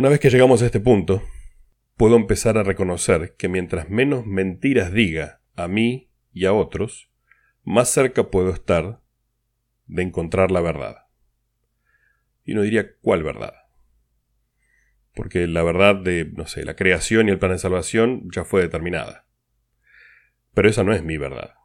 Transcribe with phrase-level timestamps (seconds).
[0.00, 1.22] Una vez que llegamos a este punto,
[1.98, 7.10] puedo empezar a reconocer que mientras menos mentiras diga a mí y a otros,
[7.64, 9.02] más cerca puedo estar
[9.84, 11.04] de encontrar la verdad.
[12.46, 13.52] Y uno diría, ¿cuál verdad?
[15.12, 18.62] Porque la verdad de, no sé, la creación y el plan de salvación ya fue
[18.62, 19.26] determinada.
[20.54, 21.56] Pero esa no es mi verdad,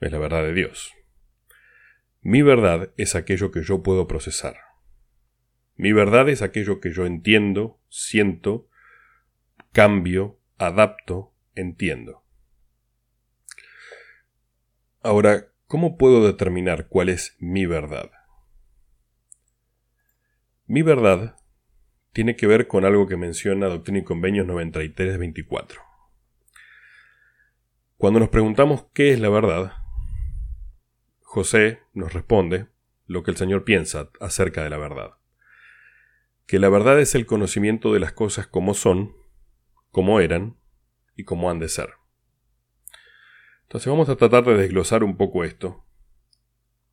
[0.00, 0.94] es la verdad de Dios.
[2.22, 4.71] Mi verdad es aquello que yo puedo procesar.
[5.76, 8.68] Mi verdad es aquello que yo entiendo, siento,
[9.72, 12.22] cambio, adapto, entiendo.
[15.02, 18.10] Ahora, ¿cómo puedo determinar cuál es mi verdad?
[20.66, 21.36] Mi verdad
[22.12, 25.78] tiene que ver con algo que menciona Doctrina y Convenios 93-24.
[27.96, 29.72] Cuando nos preguntamos qué es la verdad,
[31.20, 32.66] José nos responde
[33.06, 35.21] lo que el Señor piensa acerca de la verdad
[36.52, 39.16] que la verdad es el conocimiento de las cosas como son,
[39.90, 40.58] como eran
[41.16, 41.94] y como han de ser.
[43.62, 45.86] Entonces vamos a tratar de desglosar un poco esto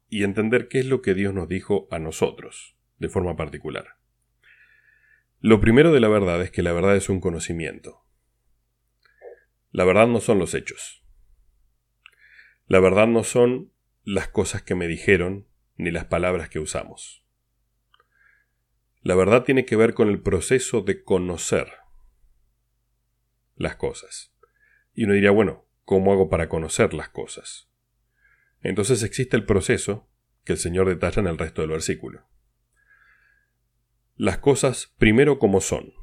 [0.07, 3.97] y entender qué es lo que Dios nos dijo a nosotros, de forma particular.
[5.41, 8.05] Lo primero de la verdad es que la verdad es un conocimiento.
[9.71, 11.03] La verdad no son los hechos.
[12.65, 13.73] La verdad no son
[14.05, 17.25] las cosas que me dijeron ni las palabras que usamos.
[19.01, 21.67] La verdad tiene que ver con el proceso de conocer
[23.55, 24.33] las cosas.
[24.93, 27.69] Y uno diría, bueno, ¿cómo hago para conocer las cosas?
[28.61, 30.09] Entonces existe el proceso
[30.43, 32.27] que el Señor detalla en el resto del versículo.
[34.15, 35.93] Las cosas primero como son.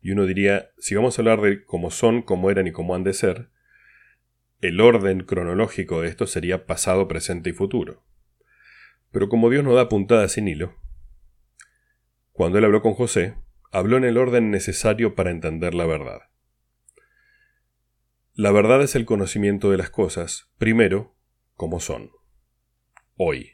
[0.00, 3.04] Y uno diría, si vamos a hablar de cómo son, cómo eran y cómo han
[3.04, 3.50] de ser,
[4.60, 8.04] el orden cronológico de esto sería pasado, presente y futuro.
[9.12, 10.81] Pero como Dios no da puntada sin hilo,
[12.32, 13.36] cuando él habló con José,
[13.70, 16.22] habló en el orden necesario para entender la verdad.
[18.34, 21.14] La verdad es el conocimiento de las cosas, primero,
[21.54, 22.10] como son.
[23.16, 23.52] Hoy.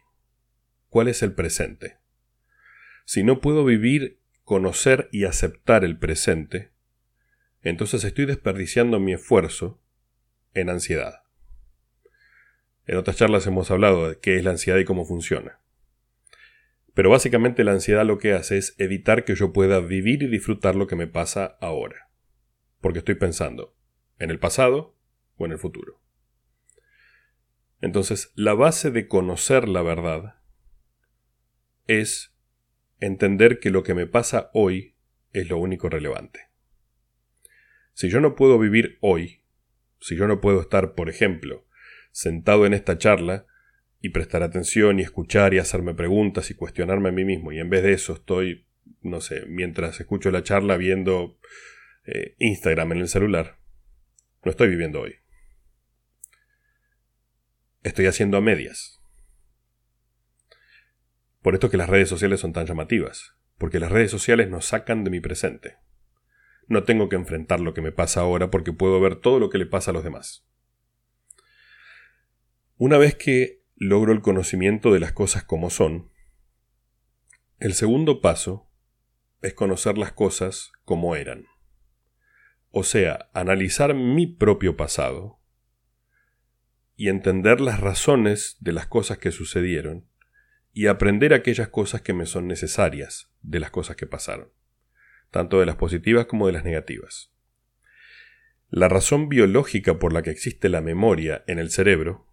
[0.89, 1.99] ¿Cuál es el presente?
[3.05, 6.73] Si no puedo vivir, conocer y aceptar el presente,
[7.61, 9.83] entonces estoy desperdiciando mi esfuerzo
[10.55, 11.23] en ansiedad.
[12.87, 15.61] En otras charlas hemos hablado de qué es la ansiedad y cómo funciona.
[16.99, 20.75] Pero básicamente la ansiedad lo que hace es evitar que yo pueda vivir y disfrutar
[20.75, 22.11] lo que me pasa ahora.
[22.81, 23.77] Porque estoy pensando
[24.19, 24.99] en el pasado
[25.37, 26.03] o en el futuro.
[27.81, 30.41] Entonces, la base de conocer la verdad
[31.87, 32.37] es
[32.99, 34.97] entender que lo que me pasa hoy
[35.33, 36.49] es lo único relevante.
[37.93, 39.45] Si yo no puedo vivir hoy,
[40.01, 41.65] si yo no puedo estar, por ejemplo,
[42.11, 43.47] sentado en esta charla
[44.01, 47.53] y prestar atención y escuchar y hacerme preguntas y cuestionarme a mí mismo.
[47.53, 48.67] Y en vez de eso estoy,
[49.03, 51.39] no sé, mientras escucho la charla viendo
[52.05, 53.59] eh, Instagram en el celular.
[54.45, 55.17] No estoy viviendo hoy.
[57.83, 59.01] Estoy haciendo a medias.
[61.43, 65.05] Por esto que las redes sociales son tan llamativas, porque las redes sociales nos sacan
[65.05, 65.77] de mi presente.
[66.67, 69.59] No tengo que enfrentar lo que me pasa ahora porque puedo ver todo lo que
[69.59, 70.47] le pasa a los demás.
[72.77, 76.11] Una vez que logro el conocimiento de las cosas como son.
[77.61, 78.69] El segundo paso
[79.41, 81.47] es conocer las cosas como eran.
[82.71, 85.39] O sea, analizar mi propio pasado
[86.97, 90.09] y entender las razones de las cosas que sucedieron
[90.73, 94.51] y aprender aquellas cosas que me son necesarias de las cosas que pasaron,
[95.31, 97.33] tanto de las positivas como de las negativas.
[98.71, 102.28] La razón biológica por la que existe la memoria en el cerebro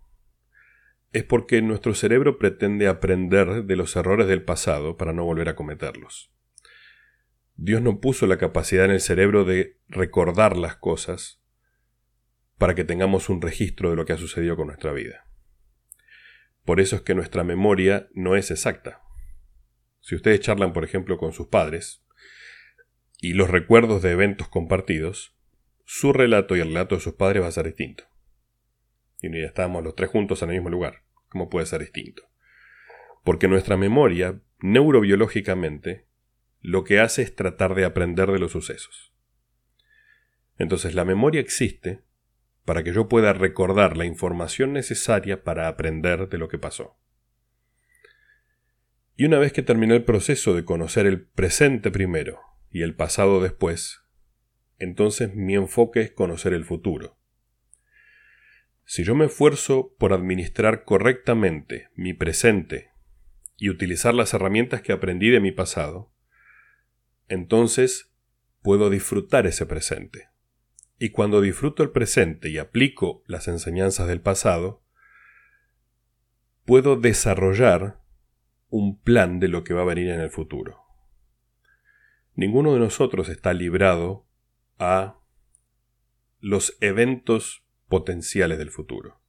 [1.15, 5.55] es porque nuestro cerebro pretende aprender de los errores del pasado para no volver a
[5.55, 6.29] cometerlos.
[7.55, 11.41] Dios no puso la capacidad en el cerebro de recordar las cosas
[12.57, 15.25] para que tengamos un registro de lo que ha sucedido con nuestra vida.
[16.65, 19.01] Por eso es que nuestra memoria no es exacta.
[20.01, 22.05] Si ustedes charlan, por ejemplo, con sus padres,
[23.21, 25.33] y los recuerdos de eventos compartidos,
[25.85, 28.03] su relato y el relato de sus padres va a ser distinto.
[29.21, 31.04] Y ya estábamos los tres juntos en el mismo lugar.
[31.35, 32.23] ¿Cómo puede ser distinto?
[33.25, 36.05] Porque nuestra memoria, neurobiológicamente,
[36.61, 39.13] lo que hace es tratar de aprender de los sucesos.
[40.57, 42.05] Entonces la memoria existe
[42.63, 46.97] para que yo pueda recordar la información necesaria para aprender de lo que pasó.
[49.17, 52.39] Y una vez que terminé el proceso de conocer el presente primero
[52.71, 54.05] y el pasado después,
[54.79, 57.14] entonces mi enfoque es conocer el futuro.
[58.85, 62.91] Si yo me esfuerzo por administrar correctamente mi presente
[63.57, 66.13] y utilizar las herramientas que aprendí de mi pasado,
[67.27, 68.11] entonces
[68.61, 70.29] puedo disfrutar ese presente.
[70.99, 74.83] Y cuando disfruto el presente y aplico las enseñanzas del pasado,
[76.63, 78.01] puedo desarrollar
[78.69, 80.83] un plan de lo que va a venir en el futuro.
[82.35, 84.27] Ninguno de nosotros está librado
[84.77, 85.19] a
[86.39, 89.19] los eventos potenciales del futuro.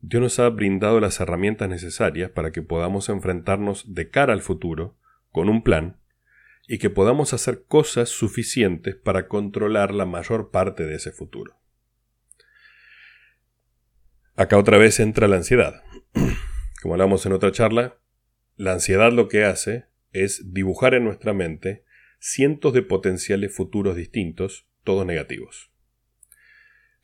[0.00, 4.96] Dios nos ha brindado las herramientas necesarias para que podamos enfrentarnos de cara al futuro
[5.32, 5.98] con un plan
[6.68, 11.56] y que podamos hacer cosas suficientes para controlar la mayor parte de ese futuro.
[14.34, 15.82] Acá otra vez entra la ansiedad.
[16.82, 17.98] Como hablamos en otra charla,
[18.56, 21.84] la ansiedad lo que hace es dibujar en nuestra mente
[22.18, 25.70] cientos de potenciales futuros distintos, todos negativos.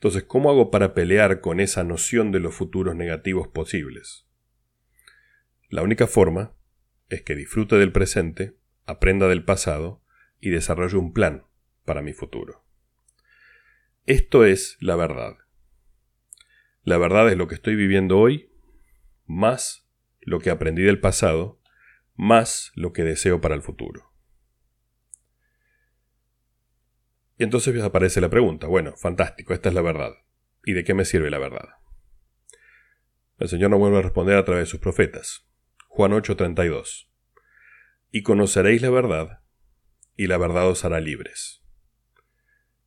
[0.03, 4.27] Entonces, ¿cómo hago para pelear con esa noción de los futuros negativos posibles?
[5.69, 6.57] La única forma
[7.07, 10.03] es que disfrute del presente, aprenda del pasado
[10.41, 11.45] y desarrolle un plan
[11.85, 12.65] para mi futuro.
[14.05, 15.37] Esto es la verdad.
[16.83, 18.51] La verdad es lo que estoy viviendo hoy,
[19.25, 19.87] más
[20.19, 21.61] lo que aprendí del pasado,
[22.15, 24.12] más lo que deseo para el futuro.
[27.37, 30.13] Y entonces aparece la pregunta, bueno, fantástico, esta es la verdad.
[30.65, 31.69] ¿Y de qué me sirve la verdad?
[33.39, 35.47] El Señor no vuelve a responder a través de sus profetas.
[35.87, 37.09] Juan 8:32.
[38.11, 39.41] Y conoceréis la verdad,
[40.15, 41.63] y la verdad os hará libres.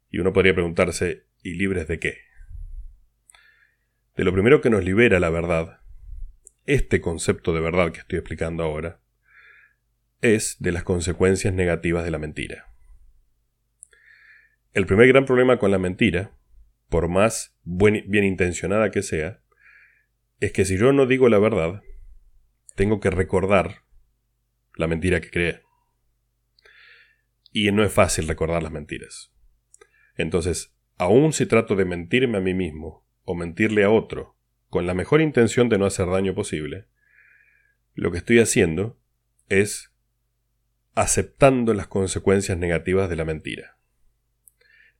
[0.08, 2.18] Y uno podría preguntarse, ¿y libres de qué?
[4.16, 5.80] De lo primero que nos libera la verdad,
[6.64, 9.00] este concepto de verdad que estoy explicando ahora,
[10.20, 12.72] es de las consecuencias negativas de la mentira.
[14.76, 16.36] El primer gran problema con la mentira,
[16.90, 19.40] por más bien intencionada que sea,
[20.38, 21.82] es que si yo no digo la verdad,
[22.74, 23.84] tengo que recordar
[24.74, 25.62] la mentira que creé.
[27.52, 29.32] Y no es fácil recordar las mentiras.
[30.14, 34.36] Entonces, aun si trato de mentirme a mí mismo o mentirle a otro,
[34.68, 36.84] con la mejor intención de no hacer daño posible,
[37.94, 39.00] lo que estoy haciendo
[39.48, 39.90] es
[40.94, 43.75] aceptando las consecuencias negativas de la mentira.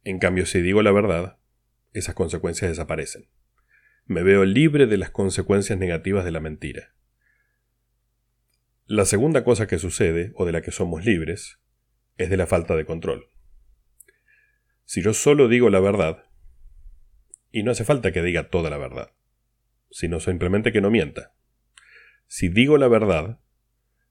[0.06, 1.36] En cambio, si digo la verdad,
[1.92, 3.28] esas consecuencias desaparecen.
[4.04, 6.94] Me veo libre de las consecuencias negativas de la mentira.
[8.84, 11.58] La segunda cosa que sucede, o de la que somos libres,
[12.18, 13.30] es de la falta de control.
[14.84, 16.22] Si yo solo digo la verdad,
[17.50, 19.10] y no hace falta que diga toda la verdad,
[19.90, 21.34] sino simplemente que no mienta.
[22.28, 23.40] Si digo la verdad,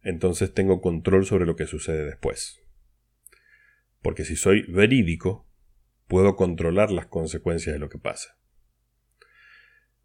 [0.01, 2.59] entonces tengo control sobre lo que sucede después.
[4.01, 5.45] Porque si soy verídico,
[6.07, 8.37] puedo controlar las consecuencias de lo que pasa.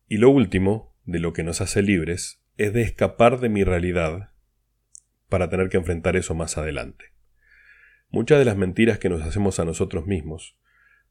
[0.06, 4.32] Y lo último, de lo que nos hace libres, es de escapar de mi realidad
[5.29, 7.06] para tener que enfrentar eso más adelante.
[8.08, 10.58] Muchas de las mentiras que nos hacemos a nosotros mismos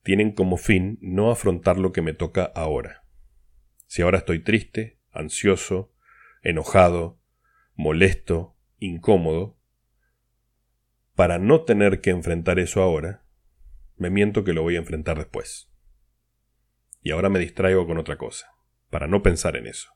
[0.03, 3.05] tienen como fin no afrontar lo que me toca ahora.
[3.87, 5.93] Si ahora estoy triste, ansioso,
[6.41, 7.19] enojado,
[7.75, 9.57] molesto, incómodo,
[11.15, 13.23] para no tener que enfrentar eso ahora,
[13.99, 15.69] me miento que lo voy a enfrentar después.
[17.01, 18.49] Y ahora me distraigo con otra cosa,
[18.89, 19.91] para no pensar en eso.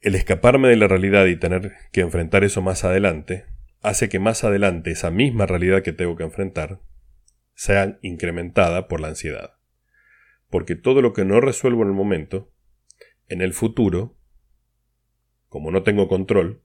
[0.00, 3.46] El escaparme de la realidad y tener que enfrentar eso más adelante
[3.82, 6.80] hace que más adelante esa misma realidad que tengo que enfrentar
[7.54, 9.58] sea incrementada por la ansiedad.
[10.48, 12.52] Porque todo lo que no resuelvo en el momento,
[13.28, 14.16] en el futuro,
[15.48, 16.62] como no tengo control,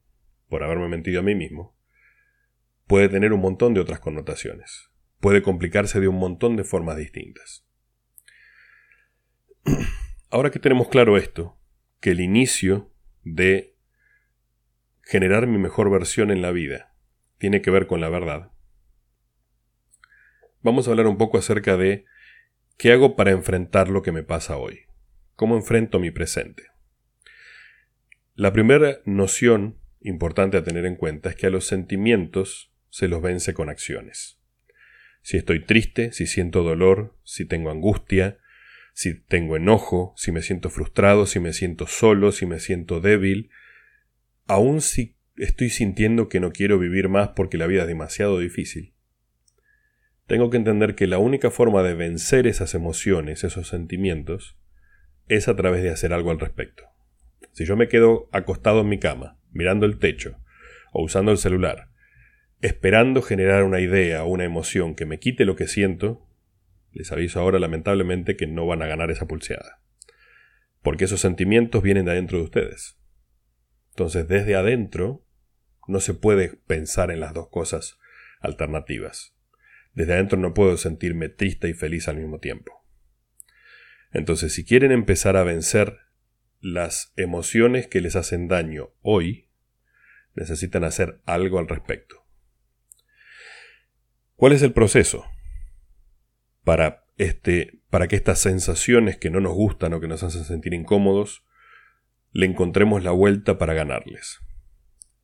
[0.48, 1.78] por haberme mentido a mí mismo,
[2.88, 4.90] puede tener un montón de otras connotaciones
[5.20, 7.66] puede complicarse de un montón de formas distintas.
[10.30, 11.58] Ahora que tenemos claro esto,
[12.00, 13.76] que el inicio de
[15.04, 16.94] generar mi mejor versión en la vida
[17.38, 18.52] tiene que ver con la verdad,
[20.62, 22.06] vamos a hablar un poco acerca de
[22.78, 24.82] qué hago para enfrentar lo que me pasa hoy,
[25.36, 26.64] cómo enfrento mi presente.
[28.36, 33.22] La primera noción importante a tener en cuenta es que a los sentimientos se los
[33.22, 34.39] vence con acciones
[35.22, 38.40] si estoy triste, si siento dolor, si tengo angustia,
[38.94, 43.50] si tengo enojo, si me siento frustrado, si me siento solo, si me siento débil,
[44.48, 48.94] aun si estoy sintiendo que no quiero vivir más porque la vida es demasiado difícil.
[50.28, 54.60] Tengo que entender que la única forma de vencer esas emociones, esos sentimientos,
[55.28, 56.84] es a través de hacer algo al respecto.
[57.52, 60.40] Si yo me quedo acostado en mi cama, mirando el techo,
[60.92, 61.89] o usando el celular,
[62.62, 66.28] esperando generar una idea o una emoción que me quite lo que siento,
[66.92, 69.82] les aviso ahora lamentablemente que no van a ganar esa pulseada.
[70.82, 72.98] Porque esos sentimientos vienen de adentro de ustedes.
[73.92, 75.26] Entonces desde adentro
[75.88, 77.98] no se puede pensar en las dos cosas
[78.40, 79.36] alternativas.
[79.94, 82.86] Desde adentro no puedo sentirme triste y feliz al mismo tiempo.
[84.12, 86.00] Entonces, si quieren empezar a vencer
[86.62, 89.50] las emociones que les hacen daño hoy,
[90.36, 92.19] necesitan hacer algo al respecto.
[94.40, 95.26] ¿Cuál es el proceso
[96.64, 100.74] para, este, para que estas sensaciones que no nos gustan o que nos hacen sentir
[100.74, 101.44] incómodos,
[102.32, 104.40] le encontremos la vuelta para ganarles?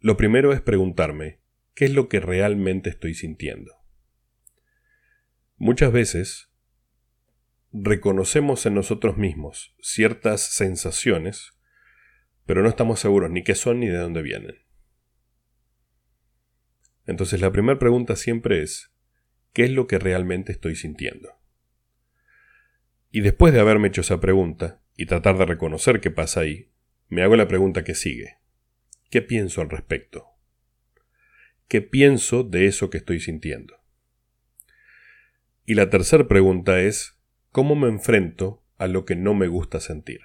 [0.01, 1.39] Lo primero es preguntarme,
[1.75, 3.71] ¿qué es lo que realmente estoy sintiendo?
[5.55, 6.51] Muchas veces
[7.71, 11.53] reconocemos en nosotros mismos ciertas sensaciones,
[12.45, 14.57] pero no estamos seguros ni qué son ni de dónde vienen.
[17.05, 18.91] Entonces la primera pregunta siempre es,
[19.55, 21.29] ¿qué es lo que realmente estoy sintiendo?
[23.09, 26.71] Y después de haberme hecho esa pregunta y tratar de reconocer qué pasa ahí,
[27.07, 28.35] me hago la pregunta que sigue.
[29.09, 30.27] ¿Qué pienso al respecto?
[31.69, 33.77] ¿Qué pienso de eso que estoy sintiendo?
[35.65, 37.17] Y la tercera pregunta es,
[37.51, 40.19] ¿cómo me enfrento a lo que no me gusta sentir?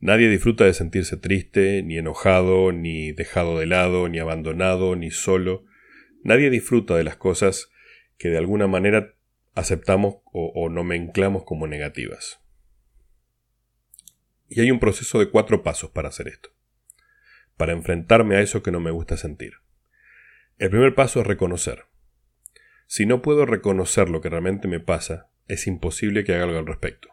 [0.00, 5.66] Nadie disfruta de sentirse triste, ni enojado, ni dejado de lado, ni abandonado, ni solo.
[6.26, 7.70] Nadie disfruta de las cosas
[8.18, 9.14] que de alguna manera
[9.54, 12.40] aceptamos o, o nomenclamos como negativas.
[14.48, 16.50] Y hay un proceso de cuatro pasos para hacer esto,
[17.56, 19.52] para enfrentarme a eso que no me gusta sentir.
[20.58, 21.84] El primer paso es reconocer.
[22.88, 26.66] Si no puedo reconocer lo que realmente me pasa, es imposible que haga algo al
[26.66, 27.08] respecto.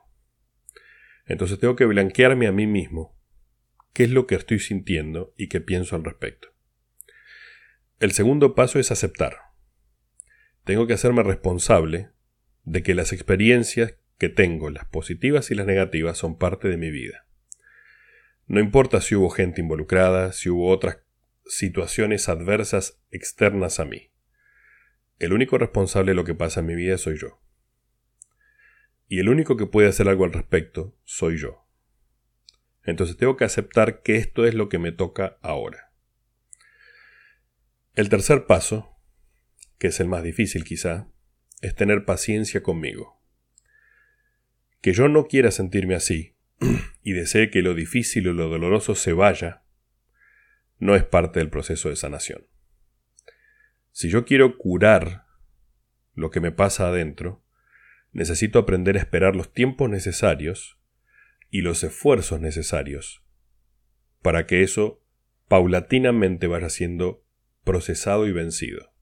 [1.28, 3.16] Entonces tengo que blanquearme a mí mismo
[3.94, 6.53] qué es lo que estoy sintiendo y qué pienso al respecto.
[8.00, 9.38] El segundo paso es aceptar.
[10.64, 12.10] Tengo que hacerme responsable
[12.64, 16.92] de que las experiencias que tengo, las positivas y las negativas, son parte de mi
[16.92, 17.26] vida.
[18.48, 21.00] No importa si hubo gente involucrada, si hubo otras
[21.46, 24.12] situaciones adversas externas a mí.
[25.20, 27.44] El único responsable de lo que pasa en mi vida soy yo
[29.14, 31.68] y el único que puede hacer algo al respecto soy yo.
[32.84, 35.93] Entonces tengo que aceptar que esto es lo que me toca ahora.
[37.96, 38.98] El tercer paso,
[39.78, 41.08] que es el más difícil quizá,
[41.62, 43.22] es tener paciencia conmigo.
[44.82, 46.36] Que yo no quiera sentirme así
[47.04, 49.64] y desee que lo difícil o lo doloroso se vaya,
[50.80, 52.48] no es parte del proceso de sanación.
[53.92, 55.26] Si yo quiero curar
[56.16, 57.44] lo que me pasa adentro,
[58.12, 60.80] necesito aprender a esperar los tiempos necesarios
[61.52, 63.24] y los esfuerzos necesarios
[64.24, 65.04] para que eso
[65.48, 67.23] paulatinamente vaya siendo
[67.64, 68.94] procesado y vencido.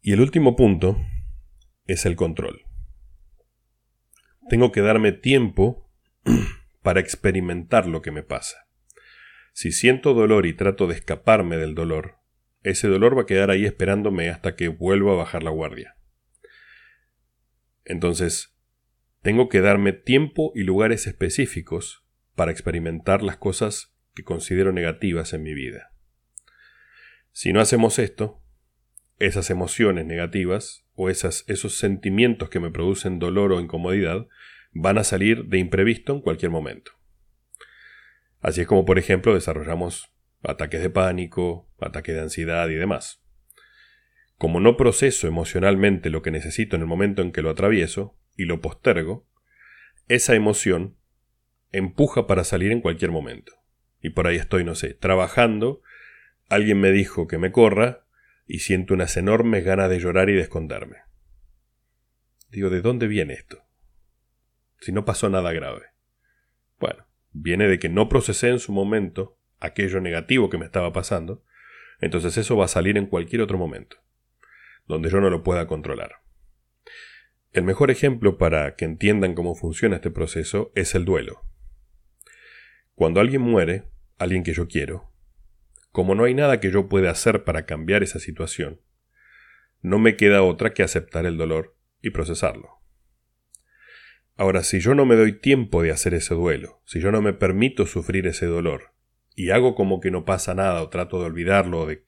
[0.00, 0.96] Y el último punto
[1.86, 2.62] es el control.
[4.48, 5.90] Tengo que darme tiempo
[6.82, 8.66] para experimentar lo que me pasa.
[9.52, 12.16] Si siento dolor y trato de escaparme del dolor,
[12.62, 15.96] ese dolor va a quedar ahí esperándome hasta que vuelva a bajar la guardia.
[17.84, 18.56] Entonces,
[19.22, 25.42] tengo que darme tiempo y lugares específicos para experimentar las cosas que considero negativas en
[25.42, 25.89] mi vida.
[27.40, 28.42] Si no hacemos esto,
[29.18, 34.26] esas emociones negativas o esas, esos sentimientos que me producen dolor o incomodidad
[34.72, 36.92] van a salir de imprevisto en cualquier momento.
[38.40, 43.24] Así es como, por ejemplo, desarrollamos ataques de pánico, ataques de ansiedad y demás.
[44.36, 48.44] Como no proceso emocionalmente lo que necesito en el momento en que lo atravieso y
[48.44, 49.26] lo postergo,
[50.08, 50.98] esa emoción
[51.72, 53.54] empuja para salir en cualquier momento.
[54.02, 55.80] Y por ahí estoy, no sé, trabajando,
[56.50, 58.04] alguien me dijo que me corra
[58.46, 60.98] y siento unas enormes ganas de llorar y de esconderme.
[62.50, 63.64] Digo, ¿de dónde viene esto?
[64.80, 65.86] Si no pasó nada grave.
[66.78, 71.42] Bueno, viene de que no procesé en su momento aquello negativo que me estaba pasando,
[72.00, 73.96] entonces eso va a salir en cualquier otro momento
[74.90, 76.16] donde yo no lo pueda controlar.
[77.52, 81.42] El mejor ejemplo para que entiendan cómo funciona este proceso es el duelo.
[82.94, 83.84] Cuando alguien muere,
[84.18, 85.09] alguien que yo quiero,
[85.92, 88.80] como no hay nada que yo pueda hacer para cambiar esa situación,
[89.82, 92.80] no me queda otra que aceptar el dolor y procesarlo.
[94.36, 97.32] Ahora, si yo no me doy tiempo de hacer ese duelo, si yo no me
[97.32, 98.94] permito sufrir ese dolor,
[99.34, 102.04] y hago como que no pasa nada o trato de olvidarlo o de,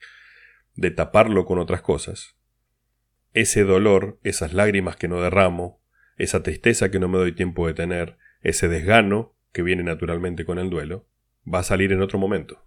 [0.75, 2.37] de taparlo con otras cosas,
[3.33, 5.83] ese dolor, esas lágrimas que no derramo,
[6.17, 10.59] esa tristeza que no me doy tiempo de tener, ese desgano que viene naturalmente con
[10.59, 11.07] el duelo,
[11.53, 12.65] va a salir en otro momento.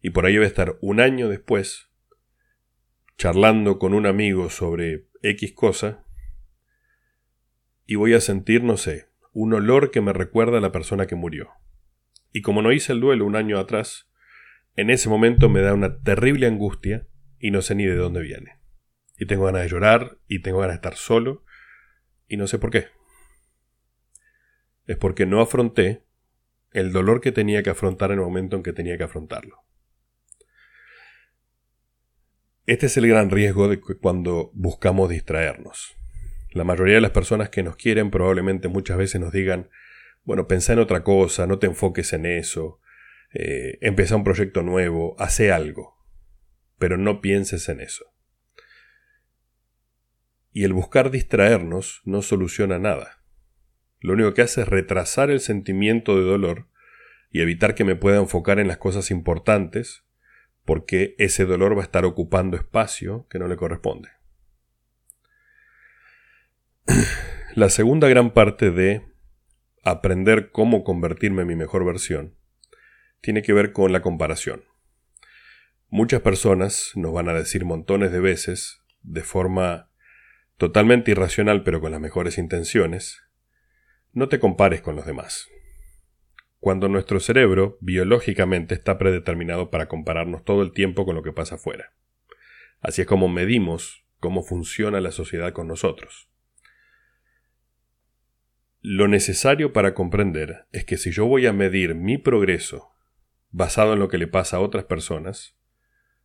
[0.00, 1.90] Y por ahí voy a estar un año después
[3.18, 6.06] charlando con un amigo sobre X cosa
[7.84, 11.16] y voy a sentir, no sé, un olor que me recuerda a la persona que
[11.16, 11.50] murió.
[12.32, 14.08] Y como no hice el duelo un año atrás,
[14.76, 17.06] en ese momento me da una terrible angustia
[17.38, 18.60] y no sé ni de dónde viene.
[19.18, 21.44] Y tengo ganas de llorar y tengo ganas de estar solo
[22.28, 22.86] y no sé por qué.
[24.86, 26.04] Es porque no afronté
[26.72, 29.64] el dolor que tenía que afrontar en el momento en que tenía que afrontarlo.
[32.70, 35.96] Este es el gran riesgo de cuando buscamos distraernos.
[36.52, 39.68] La mayoría de las personas que nos quieren probablemente muchas veces nos digan,
[40.22, 42.78] bueno, pensá en otra cosa, no te enfoques en eso,
[43.34, 45.96] eh, un proyecto nuevo, hace algo,
[46.78, 48.14] pero no pienses en eso.
[50.52, 53.24] Y el buscar distraernos no soluciona nada.
[53.98, 56.68] Lo único que hace es retrasar el sentimiento de dolor
[57.32, 60.04] y evitar que me pueda enfocar en las cosas importantes,
[60.70, 64.08] porque ese dolor va a estar ocupando espacio que no le corresponde.
[67.56, 69.04] La segunda gran parte de
[69.82, 72.36] aprender cómo convertirme en mi mejor versión
[73.20, 74.62] tiene que ver con la comparación.
[75.88, 79.90] Muchas personas nos van a decir montones de veces, de forma
[80.56, 83.24] totalmente irracional pero con las mejores intenciones,
[84.12, 85.48] no te compares con los demás.
[86.60, 91.54] Cuando nuestro cerebro biológicamente está predeterminado para compararnos todo el tiempo con lo que pasa
[91.56, 91.94] afuera.
[92.80, 96.30] Así es como medimos cómo funciona la sociedad con nosotros.
[98.82, 102.90] Lo necesario para comprender es que si yo voy a medir mi progreso
[103.50, 105.58] basado en lo que le pasa a otras personas,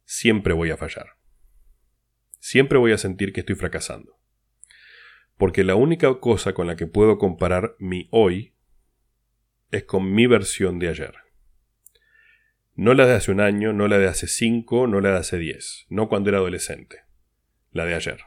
[0.04, 1.18] siempre voy a fallar.
[2.40, 4.20] Siempre voy a sentir que estoy fracasando.
[5.38, 8.55] Porque la única cosa con la que puedo comparar mi hoy
[9.76, 11.14] es con mi versión de ayer.
[12.76, 15.38] No la de hace un año, no la de hace cinco, no la de hace
[15.38, 17.02] diez, no cuando era adolescente,
[17.72, 18.20] la de ayer.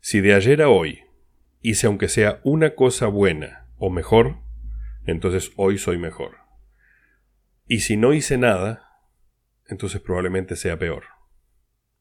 [0.00, 1.04] Si de ayer a hoy
[1.60, 4.38] hice aunque sea una cosa buena o mejor,
[5.06, 6.38] entonces hoy soy mejor.
[7.68, 8.98] Y si no hice nada,
[9.66, 11.04] entonces probablemente sea peor.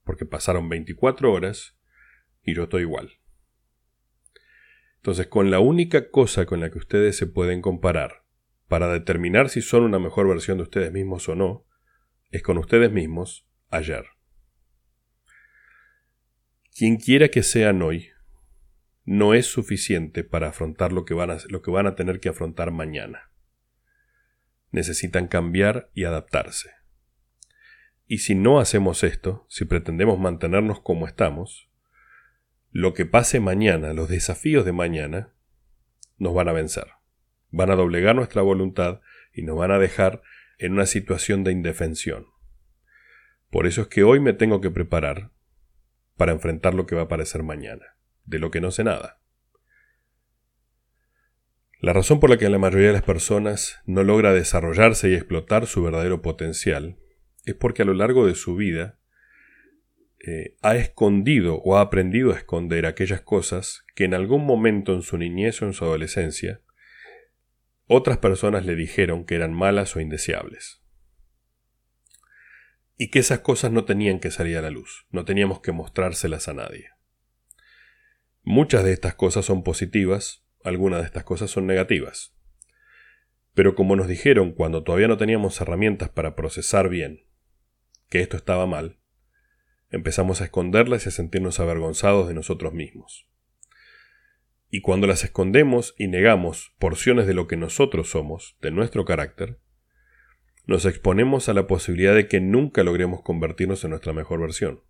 [0.03, 1.77] Porque pasaron 24 horas
[2.43, 3.20] y yo estoy igual.
[5.01, 8.23] Entonces, con la única cosa con la que ustedes se pueden comparar
[8.67, 11.65] para determinar si son una mejor versión de ustedes mismos o no,
[12.29, 14.05] es con ustedes mismos ayer.
[16.77, 18.09] Quien quiera que sean hoy,
[19.03, 22.29] no es suficiente para afrontar lo que, van a, lo que van a tener que
[22.29, 23.31] afrontar mañana.
[24.69, 26.69] Necesitan cambiar y adaptarse.
[28.05, 31.70] Y si no hacemos esto, si pretendemos mantenernos como estamos,
[32.71, 35.33] lo que pase mañana, los desafíos de mañana,
[36.17, 36.87] nos van a vencer.
[37.49, 39.01] Van a doblegar nuestra voluntad
[39.33, 40.21] y nos van a dejar
[40.57, 42.27] en una situación de indefensión.
[43.49, 45.31] Por eso es que hoy me tengo que preparar
[46.15, 49.19] para enfrentar lo que va a aparecer mañana de lo que no sé nada.
[51.79, 55.65] La razón por la que la mayoría de las personas no logra desarrollarse y explotar
[55.65, 56.99] su verdadero potencial
[57.43, 58.99] es porque a lo largo de su vida
[60.25, 65.01] eh, ha escondido o ha aprendido a esconder aquellas cosas que en algún momento en
[65.01, 66.61] su niñez o en su adolescencia
[67.87, 70.81] otras personas le dijeron que eran malas o indeseables.
[72.95, 76.47] Y que esas cosas no tenían que salir a la luz, no teníamos que mostrárselas
[76.47, 76.91] a nadie.
[78.43, 82.33] Muchas de estas cosas son positivas, algunas de estas cosas son negativas.
[83.53, 87.25] Pero como nos dijeron cuando todavía no teníamos herramientas para procesar bien
[88.09, 89.00] que esto estaba mal,
[89.91, 93.27] empezamos a esconderlas y a sentirnos avergonzados de nosotros mismos.
[94.69, 99.59] Y cuando las escondemos y negamos porciones de lo que nosotros somos, de nuestro carácter,
[100.65, 104.81] nos exponemos a la posibilidad de que nunca logremos convertirnos en nuestra mejor versión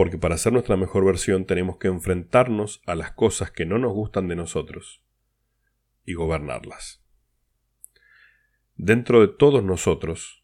[0.00, 3.92] porque para ser nuestra mejor versión tenemos que enfrentarnos a las cosas que no nos
[3.92, 5.04] gustan de nosotros
[6.06, 7.04] y gobernarlas.
[8.76, 10.42] Dentro de todos nosotros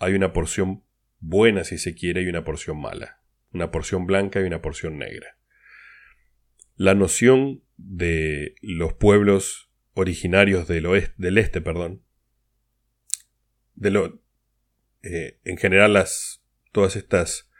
[0.00, 0.82] hay una porción
[1.20, 3.20] buena si se quiere y una porción mala,
[3.52, 5.36] una porción blanca y una porción negra.
[6.76, 12.04] La noción de los pueblos originarios del oeste, del este, perdón,
[13.74, 14.22] de lo,
[15.02, 17.50] eh, en general las, todas estas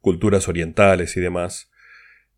[0.00, 1.70] culturas orientales y demás,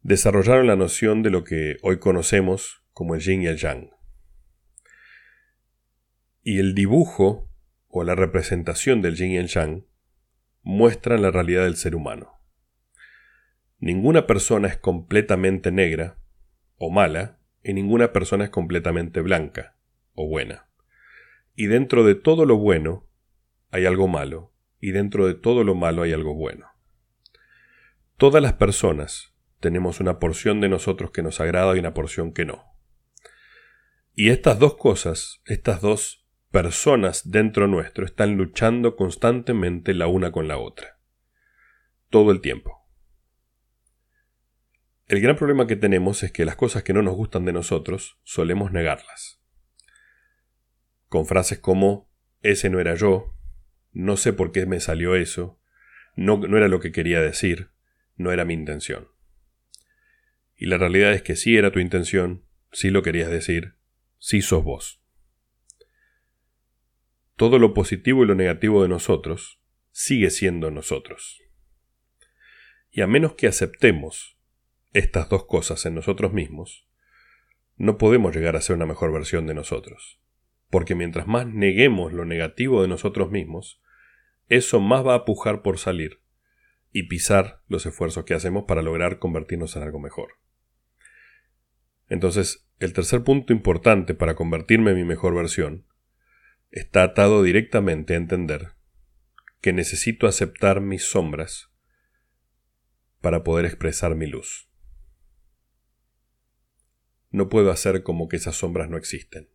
[0.03, 3.91] desarrollaron la noción de lo que hoy conocemos como el yin y el yang.
[6.43, 7.51] Y el dibujo
[7.89, 9.87] o la representación del yin y el yang
[10.65, 12.33] muestran la realidad del ser humano.
[13.79, 16.19] Ninguna persona es completamente negra
[16.77, 19.77] o mala y ninguna persona es completamente blanca
[20.15, 20.69] o buena.
[21.55, 23.07] Y dentro de todo lo bueno
[23.71, 26.67] hay algo malo y dentro de todo lo malo hay algo bueno.
[28.17, 32.45] Todas las personas tenemos una porción de nosotros que nos agrada y una porción que
[32.45, 32.65] no.
[34.15, 36.24] Y estas dos cosas, estas dos
[36.55, 41.01] personas dentro nuestro están luchando constantemente la una con la otra.
[42.11, 42.87] Todo el tiempo.
[45.09, 48.21] El gran problema que tenemos es que las cosas que no nos gustan de nosotros
[48.23, 49.43] solemos negarlas.
[51.09, 52.09] Con frases como
[52.41, 53.37] ese no era yo,
[53.91, 55.61] no sé por qué me salió eso,
[56.15, 57.71] no, no era lo que quería decir,
[58.15, 59.09] no era mi intención.
[60.55, 63.75] Y la realidad es que sí era tu intención, sí lo querías decir,
[64.19, 65.04] sí sos vos.
[67.37, 71.43] Todo lo positivo y lo negativo de nosotros sigue siendo nosotros.
[72.91, 74.39] Y a menos que aceptemos
[74.93, 76.89] estas dos cosas en nosotros mismos,
[77.77, 80.21] no podemos llegar a ser una mejor versión de nosotros.
[80.71, 83.81] Porque mientras más neguemos lo negativo de nosotros mismos,
[84.49, 86.21] eso más va a pujar por salir
[86.93, 90.39] y pisar los esfuerzos que hacemos para lograr convertirnos en algo mejor.
[92.09, 95.87] Entonces, el tercer punto importante para convertirme en mi mejor versión
[96.75, 98.73] está atado directamente a entender
[99.61, 101.71] que necesito aceptar mis sombras
[103.21, 104.69] para poder expresar mi luz.
[107.31, 109.49] No puedo hacer como que esas sombras no existen.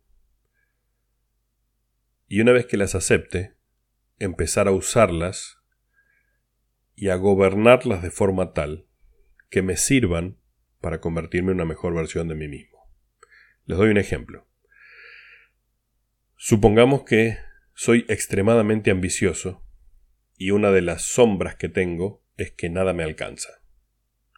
[2.26, 3.54] Y una vez que las acepte,
[4.18, 5.58] empezar a usarlas
[6.94, 8.86] y a gobernarlas de forma tal
[9.50, 10.38] que me sirvan
[10.80, 12.90] para convertirme en una mejor versión de mí mismo.
[13.66, 14.49] Les doy un ejemplo.
[16.42, 17.36] Supongamos que
[17.74, 19.62] soy extremadamente ambicioso
[20.38, 23.62] y una de las sombras que tengo es que nada me alcanza.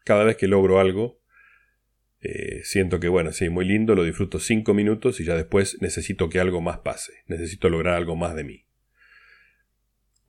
[0.04, 1.22] Cada vez que logro algo,
[2.20, 6.28] eh, siento que, bueno, sí, muy lindo, lo disfruto cinco minutos y ya después necesito
[6.28, 8.66] que algo más pase, necesito lograr algo más de mí.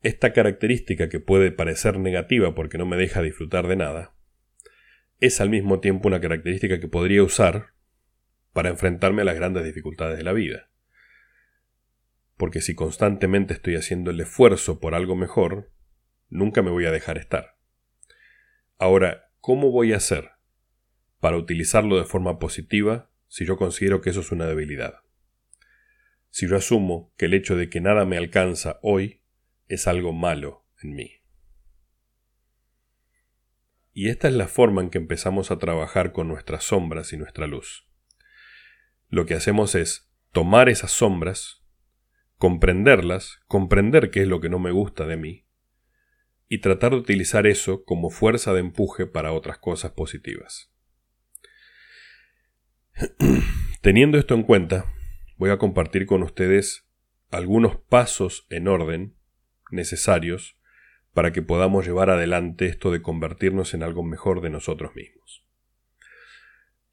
[0.03, 4.15] Esta característica que puede parecer negativa porque no me deja disfrutar de nada,
[5.19, 7.69] es al mismo tiempo una característica que podría usar
[8.51, 10.69] para enfrentarme a las grandes dificultades de la vida.
[12.37, 15.71] Porque si constantemente estoy haciendo el esfuerzo por algo mejor,
[16.29, 17.57] nunca me voy a dejar estar.
[18.77, 20.31] Ahora, ¿cómo voy a hacer
[21.19, 25.01] para utilizarlo de forma positiva si yo considero que eso es una debilidad?
[26.29, 29.21] Si yo asumo que el hecho de que nada me alcanza hoy
[29.67, 31.11] es algo malo en mí.
[33.93, 37.45] Y esta es la forma en que empezamos a trabajar con nuestras sombras y nuestra
[37.45, 37.87] luz.
[39.07, 41.62] Lo que hacemos es tomar esas sombras,
[42.37, 45.45] comprenderlas, comprender qué es lo que no me gusta de mí,
[46.47, 50.71] y tratar de utilizar eso como fuerza de empuje para otras cosas positivas.
[53.81, 54.85] Teniendo esto en cuenta,
[55.37, 56.87] voy a compartir con ustedes
[57.31, 59.15] algunos pasos en orden
[59.71, 60.57] necesarios
[61.13, 65.45] para que podamos llevar adelante esto de convertirnos en algo mejor de nosotros mismos.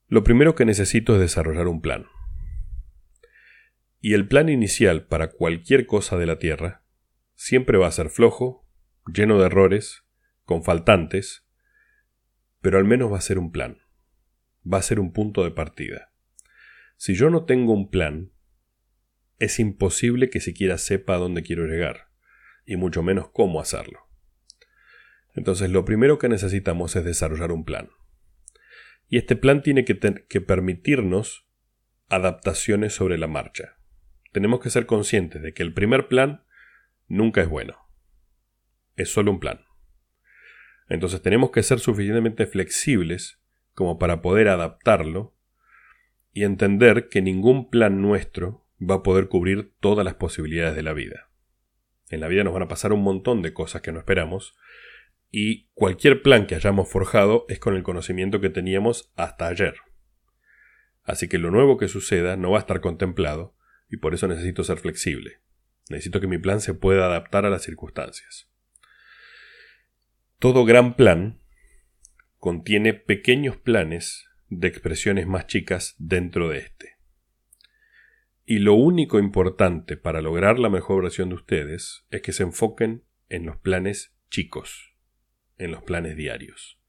[0.08, 2.06] Lo primero que necesito es desarrollar un plan.
[4.00, 6.82] Y el plan inicial para cualquier cosa de la Tierra
[7.34, 8.66] siempre va a ser flojo,
[9.12, 10.04] lleno de errores,
[10.44, 11.46] con faltantes,
[12.60, 13.78] pero al menos va a ser un plan.
[14.70, 16.12] Va a ser un punto de partida.
[16.96, 18.32] Si yo no tengo un plan,
[19.38, 22.10] es imposible que siquiera sepa a dónde quiero llegar
[22.66, 24.00] y mucho menos cómo hacerlo.
[25.34, 27.90] Entonces lo primero que necesitamos es desarrollar un plan.
[29.08, 31.46] Y este plan tiene que, que permitirnos
[32.08, 33.79] adaptaciones sobre la marcha.
[34.32, 36.44] Tenemos que ser conscientes de que el primer plan
[37.08, 37.76] nunca es bueno.
[38.96, 39.64] Es solo un plan.
[40.88, 43.40] Entonces tenemos que ser suficientemente flexibles
[43.74, 45.34] como para poder adaptarlo
[46.32, 50.92] y entender que ningún plan nuestro va a poder cubrir todas las posibilidades de la
[50.92, 51.30] vida.
[52.08, 54.56] En la vida nos van a pasar un montón de cosas que no esperamos
[55.30, 59.76] y cualquier plan que hayamos forjado es con el conocimiento que teníamos hasta ayer.
[61.04, 63.54] Así que lo nuevo que suceda no va a estar contemplado
[63.90, 65.40] y por eso necesito ser flexible.
[65.88, 68.48] Necesito que mi plan se pueda adaptar a las circunstancias.
[70.38, 71.40] Todo gran plan
[72.38, 76.96] contiene pequeños planes de expresiones más chicas dentro de este.
[78.46, 83.04] Y lo único importante para lograr la mejor versión de ustedes es que se enfoquen
[83.28, 84.96] en los planes chicos,
[85.58, 86.80] en los planes diarios.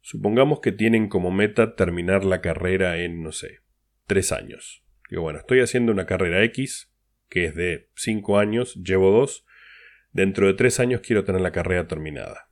[0.00, 3.60] Supongamos que tienen como meta terminar la carrera en, no sé,
[4.06, 4.85] tres años.
[5.10, 6.92] Digo, bueno, estoy haciendo una carrera X,
[7.28, 9.44] que es de cinco años, llevo dos,
[10.12, 12.48] dentro de tres años quiero tener la carrera terminada.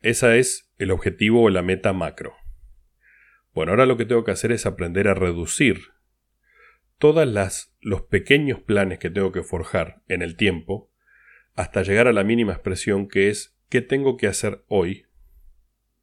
[0.00, 2.34] Esa es el objetivo o la meta macro.
[3.54, 5.80] Bueno, ahora lo que tengo que hacer es aprender a reducir
[6.98, 10.90] todas las los pequeños planes que tengo que forjar en el tiempo
[11.54, 15.06] hasta llegar a la mínima expresión que es qué tengo que hacer hoy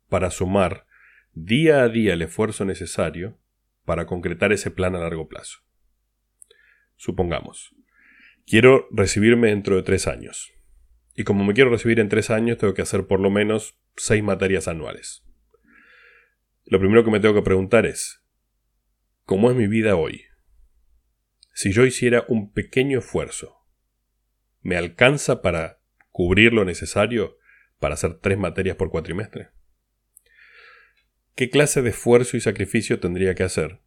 [0.10, 0.86] para sumar
[1.34, 3.40] día a día el esfuerzo necesario
[3.86, 5.60] para concretar ese plan a largo plazo.
[6.96, 7.76] Supongamos,
[8.46, 10.54] Quiero recibirme dentro de tres años.
[11.16, 14.22] Y como me quiero recibir en tres años, tengo que hacer por lo menos seis
[14.24, 15.24] materias anuales.
[16.66, 18.24] Lo primero que me tengo que preguntar es,
[19.24, 20.26] ¿cómo es mi vida hoy?
[21.54, 23.56] Si yo hiciera un pequeño esfuerzo,
[24.62, 27.38] ¿me alcanza para cubrir lo necesario
[27.80, 29.50] para hacer tres materias por cuatrimestre?
[31.36, 33.80] ¿Qué clase de esfuerzo y sacrificio tendría que hacer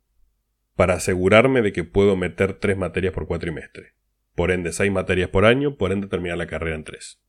[0.75, 3.95] para asegurarme de que puedo meter tres materias por cuatrimestre?
[4.35, 7.23] Por ende, seis materias por año, por ende terminar la carrera en tres.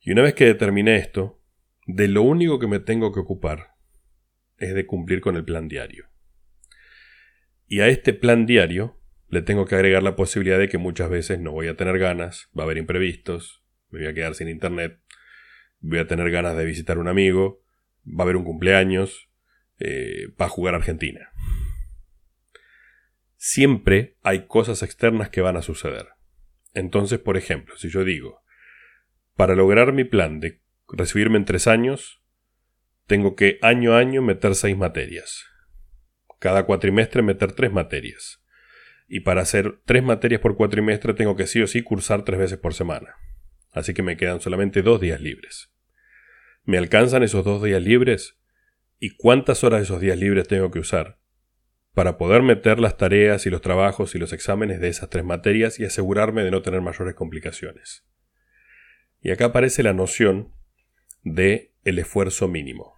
[0.00, 1.40] Y una vez que determiné esto,
[1.86, 3.74] de lo único que me tengo que ocupar
[4.56, 6.06] es de cumplir con el plan diario.
[7.66, 11.40] Y a este plan diario le tengo que agregar la posibilidad de que muchas veces
[11.40, 14.98] no voy a tener ganas, va a haber imprevistos, me voy a quedar sin internet,
[15.80, 17.61] voy a tener ganas de visitar un amigo,
[18.06, 19.28] va a haber un cumpleaños,
[19.78, 21.30] eh, va a jugar Argentina.
[23.36, 26.08] Siempre hay cosas externas que van a suceder.
[26.74, 28.42] Entonces, por ejemplo, si yo digo,
[29.36, 32.22] para lograr mi plan de recibirme en tres años,
[33.06, 35.44] tengo que año a año meter seis materias.
[36.38, 38.42] Cada cuatrimestre meter tres materias.
[39.08, 42.58] Y para hacer tres materias por cuatrimestre tengo que sí o sí cursar tres veces
[42.58, 43.16] por semana.
[43.72, 45.72] Así que me quedan solamente dos días libres.
[46.64, 48.38] ¿Me alcanzan esos dos días libres?
[49.00, 51.18] ¿Y cuántas horas de esos días libres tengo que usar?
[51.92, 55.80] Para poder meter las tareas y los trabajos y los exámenes de esas tres materias
[55.80, 58.06] y asegurarme de no tener mayores complicaciones.
[59.20, 60.52] Y acá aparece la noción
[61.24, 62.94] de el esfuerzo mínimo.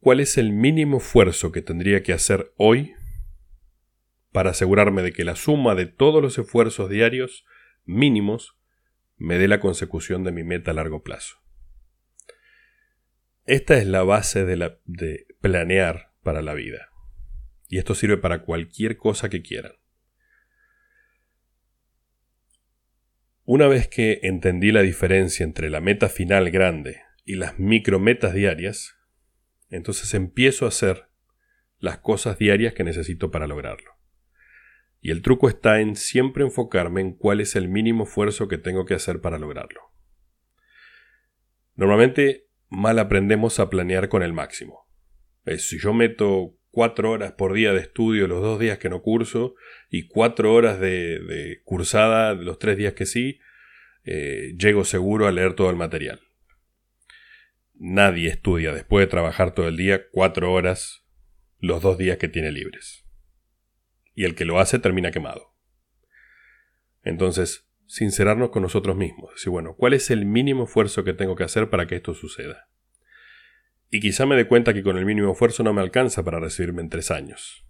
[0.00, 2.94] ¿Cuál es el mínimo esfuerzo que tendría que hacer hoy
[4.32, 7.44] para asegurarme de que la suma de todos los esfuerzos diarios
[7.84, 8.56] mínimos
[9.18, 11.45] me dé la consecución de mi meta a largo plazo?
[13.46, 16.90] Esta es la base de, planear para la vida.
[17.68, 19.72] Y esto sirve para cualquier cosa que quieran.
[23.44, 28.96] Una vez que entendí la diferencia entre la meta final grande y las micrometas diarias,
[29.70, 31.06] entonces empiezo a hacer
[31.78, 33.92] las cosas diarias que necesito para lograrlo.
[35.00, 38.84] Y el truco está en siempre enfocarme en cuál es el mínimo esfuerzo que tengo
[38.86, 39.82] que hacer para lograrlo.
[41.76, 44.88] Normalmente mal aprendemos a planear con el máximo.
[45.58, 49.54] si yo meto cuatro horas por día de estudio los dos días que no curso
[49.88, 53.38] y cuatro horas de, cursada los tres días que sí,
[54.04, 56.20] eh, llego seguro a leer todo el material.
[57.74, 61.06] Nadie estudia después de trabajar todo el día cuatro horas
[61.58, 63.06] los dos días que tiene libres.
[64.14, 65.54] Y el que lo hace termina quemado.
[67.02, 69.32] Entonces, sincerarnos con nosotros mismos.
[69.34, 72.68] Decir, bueno, ¿cuál es el mínimo esfuerzo que tengo que hacer para que esto suceda?
[73.90, 76.82] Y quizá me dé cuenta que con el mínimo esfuerzo no me alcanza para recibirme
[76.82, 77.66] en tres años.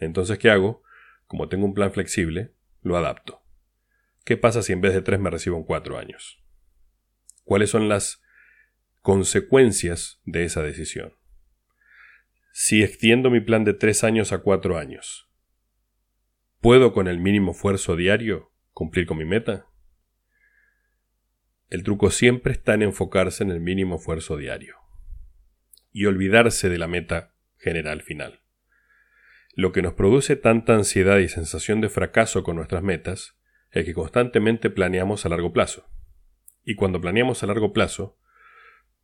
[0.00, 0.82] Entonces, ¿qué hago?
[1.26, 3.42] Como tengo un plan flexible, lo adapto.
[4.24, 6.42] ¿Qué pasa si en vez de tres me recibo en cuatro años?
[7.42, 8.22] ¿Cuáles son las
[9.02, 11.14] consecuencias de esa decisión?
[12.52, 15.28] Si extiendo mi plan de tres años a cuatro años,
[16.60, 19.66] ¿puedo con el mínimo esfuerzo diario cumplir con mi meta?
[21.70, 24.76] El truco siempre está en enfocarse en el mínimo esfuerzo diario
[25.92, 28.42] y olvidarse de la meta general final.
[29.54, 33.38] Lo que nos produce tanta ansiedad y sensación de fracaso con nuestras metas
[33.70, 35.88] es que constantemente planeamos a largo plazo.
[36.64, 38.18] Y cuando planeamos a largo plazo,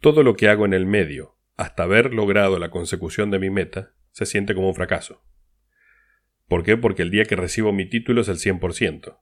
[0.00, 3.94] todo lo que hago en el medio, hasta haber logrado la consecución de mi meta,
[4.10, 5.22] se siente como un fracaso.
[6.48, 6.76] ¿Por qué?
[6.76, 9.18] Porque el día que recibo mi título es el 100%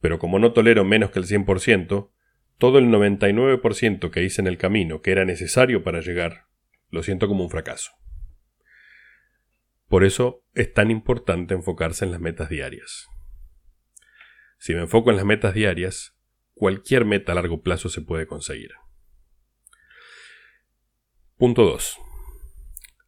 [0.00, 2.10] pero como no tolero menos que el 100%,
[2.58, 6.46] todo el 99% que hice en el camino que era necesario para llegar,
[6.90, 7.92] lo siento como un fracaso.
[9.88, 13.06] Por eso es tan importante enfocarse en las metas diarias.
[14.58, 16.16] Si me enfoco en las metas diarias,
[16.54, 18.72] cualquier meta a largo plazo se puede conseguir.
[21.36, 21.98] Punto 2.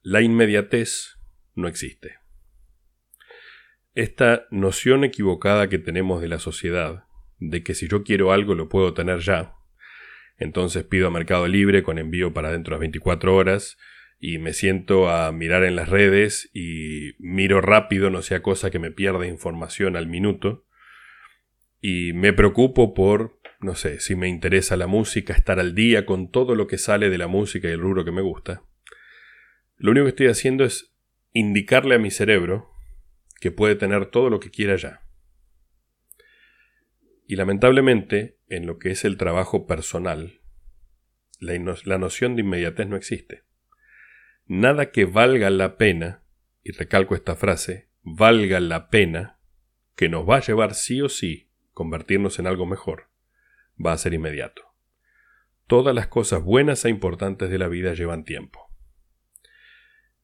[0.03, 1.18] La inmediatez
[1.55, 2.19] no existe.
[3.94, 7.05] Esta noción equivocada que tenemos de la sociedad,
[7.38, 9.55] de que si yo quiero algo lo puedo tener ya,
[10.38, 13.79] entonces pido a Mercado Libre con envío para dentro de las 24 horas
[14.20, 18.79] y me siento a mirar en las redes y miro rápido, no sea cosa que
[18.79, 20.66] me pierda información al minuto,
[21.81, 26.31] y me preocupo por, no sé, si me interesa la música, estar al día con
[26.31, 28.62] todo lo que sale de la música y el rubro que me gusta.
[29.79, 30.94] Lo único que estoy haciendo es
[31.33, 32.70] indicarle a mi cerebro
[33.40, 35.03] que puede tener todo lo que quiera ya.
[37.26, 40.40] Y lamentablemente, en lo que es el trabajo personal,
[41.38, 43.44] la, la noción de inmediatez no existe.
[44.46, 46.22] Nada que valga la pena,
[46.62, 49.38] y recalco esta frase, valga la pena
[49.96, 53.09] que nos va a llevar sí o sí convertirnos en algo mejor,
[53.85, 54.62] va a ser inmediato.
[55.66, 58.70] Todas las cosas buenas e importantes de la vida llevan tiempo.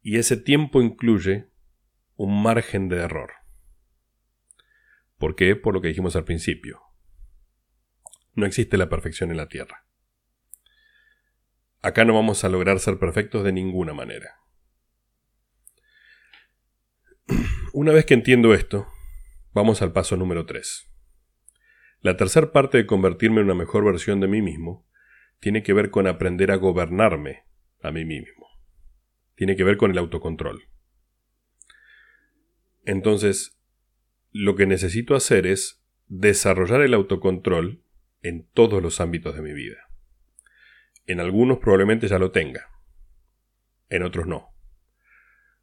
[0.03, 1.49] Y ese tiempo incluye
[2.17, 3.33] un margen de error.
[5.19, 5.57] ¿Por qué?
[5.57, 6.81] Por lo que dijimos al principio.
[8.35, 9.87] No existe la perfección en la Tierra.
[11.81, 14.41] Acá no vamos a lograr ser perfectos de ninguna manera.
[17.73, 18.87] Una vez que entiendo esto,
[19.53, 20.93] vamos al paso número 3.
[22.01, 24.87] La tercera parte de convertirme en una mejor versión de mí mismo
[25.41, 27.45] tiene que ver con aprender a gobernarme
[27.83, 28.47] a mí mismo.
[29.35, 30.69] Tiene que ver con el autocontrol.
[32.87, 33.59] Entonces,
[34.31, 37.83] lo que necesito hacer es desarrollar el autocontrol
[38.23, 39.89] en todos los ámbitos de mi vida.
[41.05, 42.71] En algunos probablemente ya lo tenga,
[43.89, 44.55] en otros no.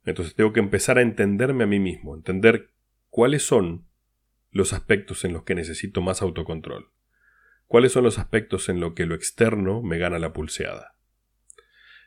[0.03, 2.71] Entonces tengo que empezar a entenderme a mí mismo, entender
[3.09, 3.87] cuáles son
[4.51, 6.91] los aspectos en los que necesito más autocontrol,
[7.67, 10.97] cuáles son los aspectos en los que lo externo me gana la pulseada.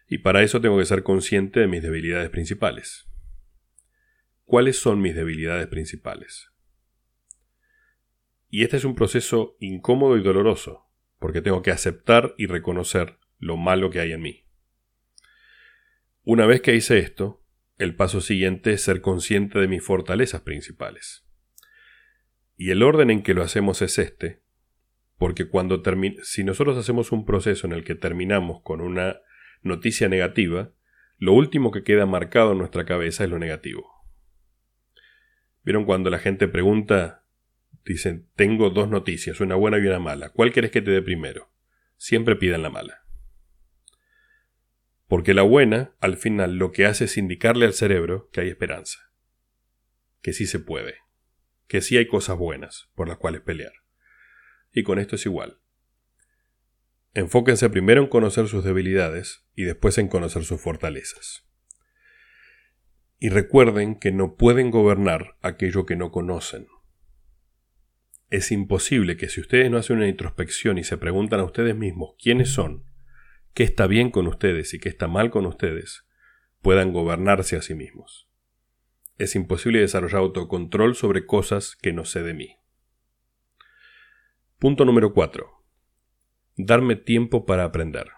[0.08, 3.08] Y para eso tengo que ser consciente de mis debilidades principales.
[4.46, 6.52] ¿Cuáles son mis debilidades principales?
[8.48, 10.86] Y este es un proceso incómodo y doloroso,
[11.18, 14.46] porque tengo que aceptar y reconocer lo malo que hay en mí.
[16.22, 17.44] Una vez que hice esto,
[17.76, 21.26] el paso siguiente es ser consciente de mis fortalezas principales.
[22.56, 24.44] Y el orden en que lo hacemos es este,
[25.18, 25.82] porque cuando
[26.22, 29.18] si nosotros hacemos un proceso en el que terminamos con una
[29.62, 30.72] noticia negativa,
[31.18, 33.95] lo último que queda marcado en nuestra cabeza es lo negativo.
[35.66, 37.26] ¿Vieron cuando la gente pregunta
[37.86, 40.30] Dicen, tengo dos noticias, una buena y una mala.
[40.30, 41.52] ¿Cuál querés que te dé primero?
[41.96, 43.06] Siempre pidan la mala.
[45.06, 49.12] Porque la buena, al final, lo que hace es indicarle al cerebro que hay esperanza.
[50.20, 50.96] Que sí se puede.
[51.68, 53.72] Que sí hay cosas buenas por las cuales pelear.
[54.72, 55.60] Y con esto es igual.
[57.14, 61.48] Enfóquense primero en conocer sus debilidades y después en conocer sus fortalezas.
[63.18, 66.66] Y recuerden que no pueden gobernar aquello que no conocen.
[68.28, 72.14] Es imposible que si ustedes no hacen una introspección y se preguntan a ustedes mismos
[72.20, 72.84] quiénes son,
[73.54, 76.04] qué está bien con ustedes y qué está mal con ustedes,
[76.60, 78.28] puedan gobernarse a sí mismos.
[79.18, 82.56] Es imposible desarrollar autocontrol sobre cosas que no sé de mí.
[84.58, 85.46] Punto número 4.
[86.56, 88.08] Darme tiempo para aprender.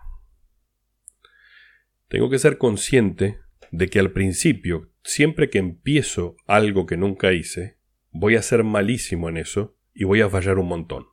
[2.08, 3.38] Tengo que ser consciente
[3.70, 7.78] de que al principio, siempre que empiezo algo que nunca hice,
[8.10, 11.06] voy a ser malísimo en eso y voy a fallar un montón.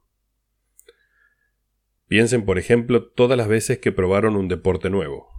[2.08, 5.32] Piensen, por ejemplo, todas las veces que probaron un deporte nuevo,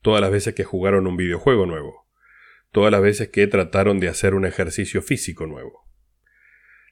[0.00, 2.06] todas las veces que jugaron un videojuego nuevo,
[2.70, 5.88] todas las veces que trataron de hacer un ejercicio físico nuevo.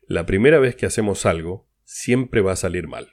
[0.07, 3.13] La primera vez que hacemos algo, siempre va a salir mal.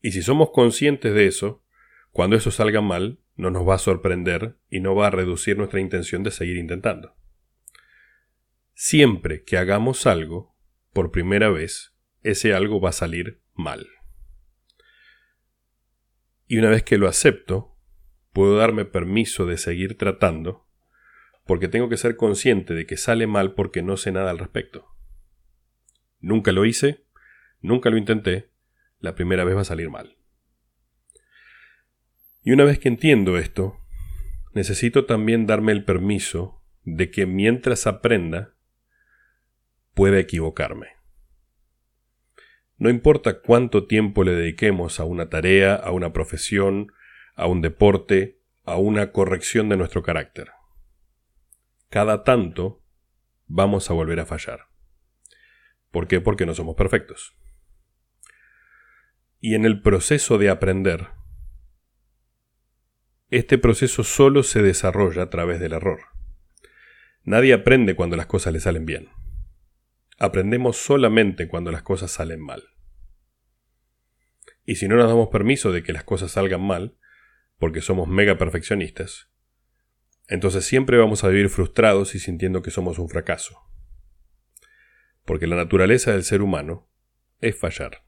[0.00, 1.64] Y si somos conscientes de eso,
[2.10, 5.80] cuando eso salga mal, no nos va a sorprender y no va a reducir nuestra
[5.80, 7.14] intención de seguir intentando.
[8.74, 10.56] Siempre que hagamos algo,
[10.92, 13.86] por primera vez, ese algo va a salir mal.
[16.48, 17.76] Y una vez que lo acepto,
[18.32, 20.66] puedo darme permiso de seguir tratando,
[21.46, 24.88] porque tengo que ser consciente de que sale mal porque no sé nada al respecto.
[26.18, 27.06] Nunca lo hice,
[27.60, 28.50] nunca lo intenté,
[28.98, 30.17] la primera vez va a salir mal.
[32.42, 33.78] Y una vez que entiendo esto,
[34.54, 38.54] necesito también darme el permiso de que mientras aprenda,
[39.94, 40.88] puede equivocarme.
[42.76, 46.92] No importa cuánto tiempo le dediquemos a una tarea, a una profesión,
[47.34, 50.50] a un deporte, a una corrección de nuestro carácter.
[51.88, 52.84] Cada tanto
[53.46, 54.68] vamos a volver a fallar.
[55.90, 56.20] ¿Por qué?
[56.20, 57.34] Porque no somos perfectos.
[59.40, 61.08] Y en el proceso de aprender,
[63.30, 66.00] este proceso solo se desarrolla a través del error.
[67.24, 69.10] Nadie aprende cuando las cosas le salen bien.
[70.18, 72.64] Aprendemos solamente cuando las cosas salen mal.
[74.64, 76.96] Y si no nos damos permiso de que las cosas salgan mal,
[77.58, 79.30] porque somos mega perfeccionistas,
[80.26, 83.58] entonces siempre vamos a vivir frustrados y sintiendo que somos un fracaso.
[85.24, 86.90] Porque la naturaleza del ser humano
[87.40, 88.04] es fallar.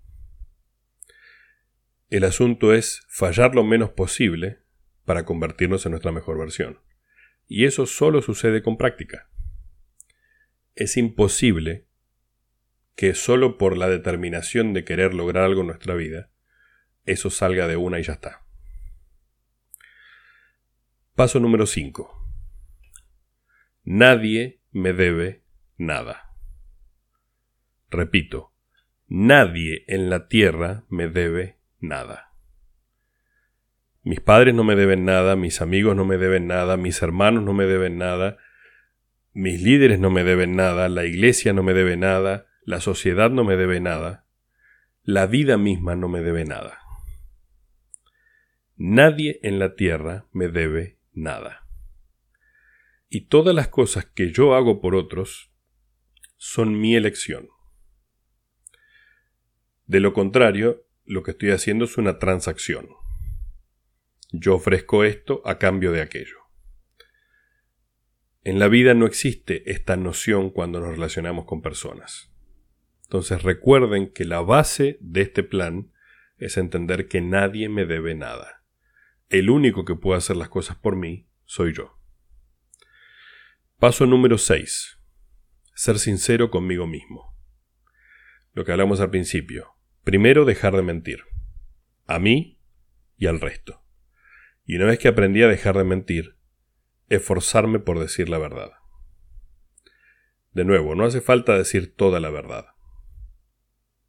[2.08, 4.64] El asunto es fallar lo menos posible
[5.10, 6.78] para convertirnos en nuestra mejor versión.
[7.48, 9.28] Y eso solo sucede con práctica.
[10.76, 11.88] Es imposible
[12.94, 16.30] que solo por la determinación de querer lograr algo en nuestra vida,
[17.06, 18.44] eso salga de una y ya está.
[21.16, 22.08] Paso número 5.
[23.82, 25.42] Nadie me debe
[25.76, 26.36] nada.
[27.90, 28.54] Repito,
[29.08, 32.29] nadie en la tierra me debe nada.
[34.02, 37.52] Mis padres no me deben nada, mis amigos no me deben nada, mis hermanos no
[37.52, 38.38] me deben nada,
[39.32, 43.44] mis líderes no me deben nada, la iglesia no me debe nada, la sociedad no
[43.44, 44.26] me debe nada,
[45.02, 46.78] la vida misma no me debe nada.
[48.76, 51.66] Nadie en la tierra me debe nada.
[53.10, 55.52] Y todas las cosas que yo hago por otros
[56.38, 57.48] son mi elección.
[59.84, 62.88] De lo contrario, lo que estoy haciendo es una transacción.
[64.32, 66.36] Yo ofrezco esto a cambio de aquello.
[68.42, 72.32] En la vida no existe esta noción cuando nos relacionamos con personas.
[73.02, 75.92] Entonces recuerden que la base de este plan
[76.38, 78.64] es entender que nadie me debe nada.
[79.28, 81.98] El único que puede hacer las cosas por mí soy yo.
[83.78, 84.98] Paso número 6.
[85.74, 87.36] Ser sincero conmigo mismo.
[88.52, 89.74] Lo que hablamos al principio.
[90.04, 91.24] Primero dejar de mentir.
[92.06, 92.58] A mí
[93.16, 93.82] y al resto.
[94.70, 96.36] Y una vez que aprendí a dejar de mentir,
[97.08, 98.70] esforzarme por decir la verdad.
[100.52, 102.66] De nuevo, no hace falta decir toda la verdad.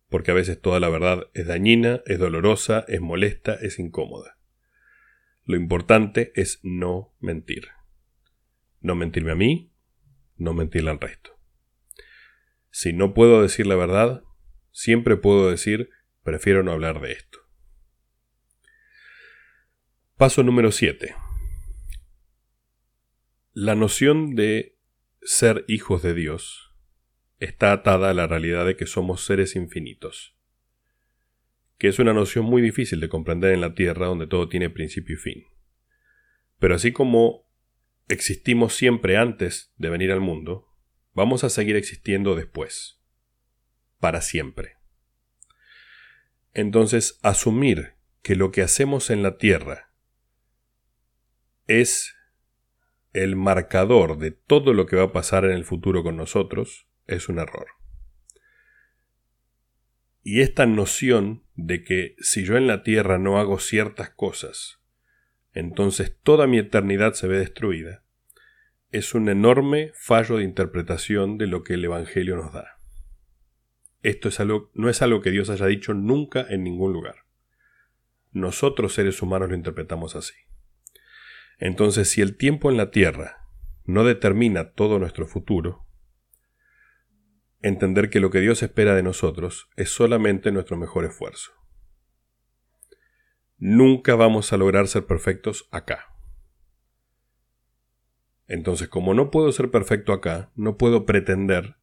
[0.07, 4.37] Porque a veces toda la verdad es dañina, es dolorosa, es molesta, es incómoda.
[5.45, 7.69] Lo importante es no mentir.
[8.81, 9.73] No mentirme a mí,
[10.37, 11.39] no mentirle al resto.
[12.69, 14.21] Si no puedo decir la verdad,
[14.69, 15.89] siempre puedo decir
[16.21, 17.40] prefiero no hablar de esto.
[20.17, 21.15] Paso número 7.
[23.53, 24.77] La noción de
[25.21, 26.71] ser hijos de Dios
[27.39, 30.37] está atada a la realidad de que somos seres infinitos,
[31.79, 35.15] que es una noción muy difícil de comprender en la Tierra donde todo tiene principio
[35.15, 35.43] y fin.
[36.59, 37.49] Pero así como
[38.07, 40.67] existimos siempre antes de venir al mundo,
[41.13, 43.01] vamos a seguir existiendo después,
[43.99, 44.75] para siempre.
[46.53, 49.90] Entonces, asumir que lo que hacemos en la Tierra
[51.67, 52.15] es
[53.13, 57.29] el marcador de todo lo que va a pasar en el futuro con nosotros, es
[57.29, 57.67] un error.
[60.23, 64.79] Y esta noción de que si yo en la tierra no hago ciertas cosas,
[65.53, 68.03] entonces toda mi eternidad se ve destruida,
[68.91, 72.77] es un enorme fallo de interpretación de lo que el Evangelio nos da.
[74.03, 74.29] Esto
[74.73, 77.25] no es algo que Dios haya dicho nunca en ningún lugar.
[78.31, 80.33] Nosotros seres humanos lo interpretamos así.
[81.61, 83.47] Entonces, si el tiempo en la Tierra
[83.85, 85.85] no determina todo nuestro futuro,
[87.61, 91.51] entender que lo que Dios espera de nosotros es solamente nuestro mejor esfuerzo.
[93.57, 96.07] Nunca vamos a lograr ser perfectos acá.
[98.47, 101.75] Entonces, como no puedo ser perfecto acá, no puedo pretender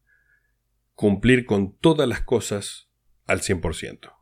[0.96, 2.90] cumplir con todas las cosas
[3.26, 4.12] al 100%.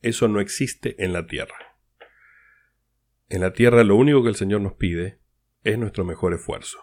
[0.00, 1.73] Eso no existe en la tierra.
[3.34, 5.18] En la tierra lo único que el Señor nos pide
[5.64, 6.78] es nuestro mejor esfuerzo.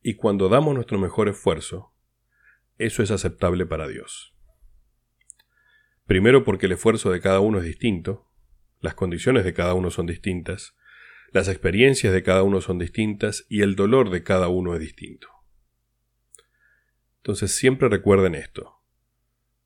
[0.00, 1.92] Y cuando damos nuestro mejor esfuerzo,
[2.78, 4.32] eso es aceptable para Dios.
[6.06, 8.30] Primero porque el esfuerzo de cada uno es distinto,
[8.78, 10.76] las condiciones de cada uno son distintas,
[11.32, 15.26] las experiencias de cada uno son distintas y el dolor de cada uno es distinto.
[17.16, 18.84] Entonces siempre recuerden esto.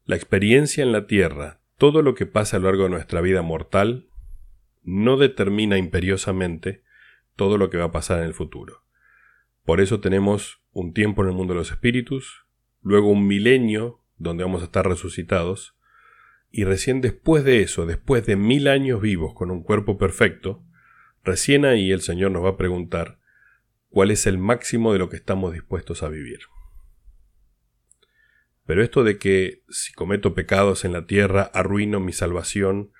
[0.07, 3.43] La experiencia en la tierra, todo lo que pasa a lo largo de nuestra vida
[3.43, 4.08] mortal,
[4.83, 6.83] no determina imperiosamente
[7.37, 8.83] todo lo que va a pasar en el futuro.
[9.65, 12.47] Por eso tenemos un tiempo en el mundo de los espíritus,
[12.83, 15.77] luego un milenio donde vamos a estar resucitados,
[16.51, 20.65] y recién después de eso, después de mil años vivos con un cuerpo perfecto,
[21.23, 23.19] recién ahí el Señor nos va a preguntar
[23.91, 26.41] cuál es el máximo de lo que estamos dispuestos a vivir.
[28.65, 32.93] Pero esto de que si cometo pecados en la tierra arruino mi salvación,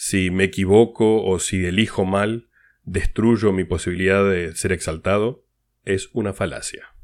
[0.00, 2.48] si me equivoco o si elijo mal,
[2.84, 5.44] destruyo mi posibilidad de ser exaltado,
[5.82, 6.94] es una falacia.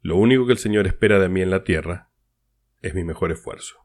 [0.00, 2.10] Lo único que el Señor espera de mí en la tierra
[2.80, 3.76] es mi mejor esfuerzo.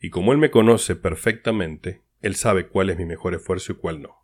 [0.00, 4.00] Y como Él me conoce perfectamente, Él sabe cuál es mi mejor esfuerzo y cuál
[4.00, 4.16] no.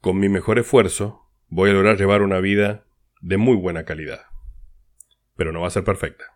[0.00, 2.86] Con mi mejor esfuerzo voy a lograr llevar una vida
[3.20, 4.26] de muy buena calidad.
[5.34, 6.26] Pero no va a ser perfecta.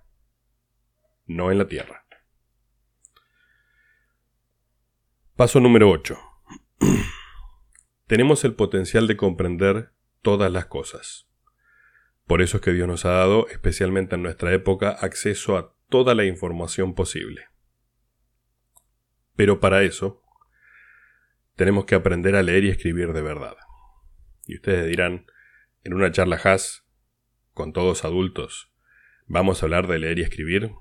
[1.26, 2.01] No en la tierra.
[5.36, 6.18] Paso número 8.
[8.06, 11.28] Tenemos el potencial de comprender todas las cosas.
[12.26, 16.14] Por eso es que Dios nos ha dado, especialmente en nuestra época, acceso a toda
[16.14, 17.46] la información posible.
[19.34, 20.22] Pero para eso,
[21.56, 23.56] tenemos que aprender a leer y escribir de verdad.
[24.46, 25.26] Y ustedes dirán,
[25.84, 26.84] en una charla Haas,
[27.54, 28.72] con todos adultos,
[29.34, 30.72] ¿Vamos a hablar de leer y escribir?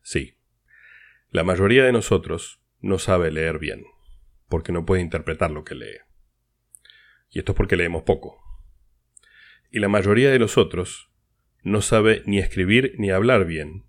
[0.00, 0.38] Sí.
[1.28, 3.84] La mayoría de nosotros no sabe leer bien,
[4.48, 5.98] porque no puede interpretar lo que lee.
[7.30, 8.42] Y esto es porque leemos poco.
[9.70, 11.10] Y la mayoría de los otros
[11.62, 13.86] no sabe ni escribir ni hablar bien.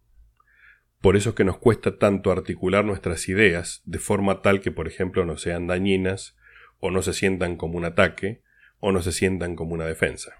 [1.01, 4.87] Por eso es que nos cuesta tanto articular nuestras ideas de forma tal que, por
[4.87, 6.35] ejemplo, no sean dañinas,
[6.79, 8.41] o no se sientan como un ataque,
[8.79, 10.33] o no se sientan como una defensa.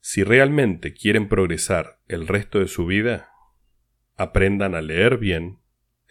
[0.00, 3.30] Si realmente quieren progresar el resto de su vida,
[4.16, 5.60] aprendan a leer bien,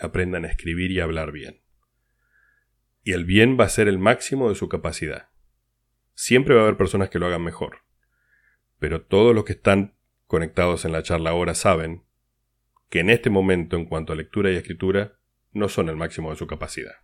[0.04, 1.62] aprendan a escribir y hablar bien.
[3.04, 5.30] Y el bien va a ser el máximo de su capacidad.
[6.14, 7.80] Siempre va a haber personas que lo hagan mejor.
[8.80, 9.96] Pero todos los que están
[10.28, 12.06] conectados en la charla ahora saben
[12.90, 15.20] que en este momento en cuanto a lectura y escritura
[15.52, 16.96] no son el máximo de su capacidad.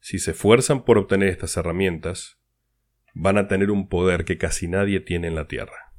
[0.00, 2.38] Si se esfuerzan por obtener estas herramientas,
[3.14, 5.92] van a tener un poder que casi nadie tiene en la Tierra.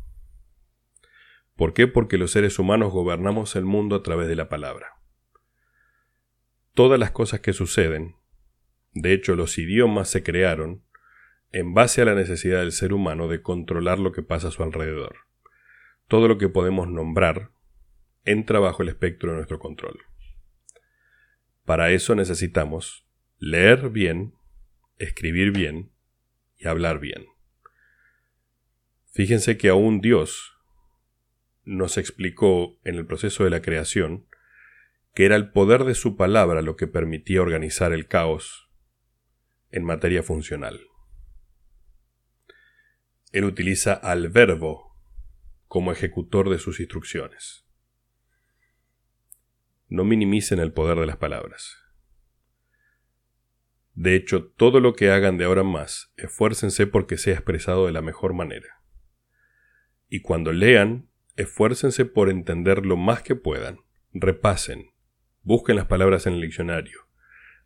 [1.56, 1.88] ¿Por qué?
[1.88, 5.00] Porque los seres humanos gobernamos el mundo a través de la palabra.
[6.76, 8.18] Todas las cosas que suceden,
[8.94, 10.84] de hecho los idiomas se crearon
[11.54, 14.62] en base a la necesidad del ser humano de controlar lo que pasa a su
[14.62, 15.16] alrededor.
[16.10, 17.52] Todo lo que podemos nombrar
[18.26, 20.00] entra bajo el espectro de nuestro control.
[21.64, 23.08] Para eso necesitamos
[23.38, 24.34] leer bien,
[24.98, 25.94] escribir bien
[26.58, 27.26] y hablar bien.
[29.14, 30.58] Fíjense que aún Dios
[31.64, 34.28] nos explicó en el proceso de la creación
[35.16, 38.70] que era el poder de su palabra lo que permitía organizar el caos
[39.72, 40.82] en materia funcional.
[43.32, 44.94] Él utiliza al verbo
[45.68, 47.66] como ejecutor de sus instrucciones.
[49.88, 51.78] No minimicen el poder de las palabras.
[53.94, 57.94] De hecho, todo lo que hagan de ahora en más, esfuércense porque sea expresado de
[57.94, 58.82] la mejor manera.
[60.10, 63.80] Y cuando lean, esfuércense por entender lo más que puedan,
[64.12, 64.95] repasen,
[65.46, 67.08] busquen las palabras en el diccionario,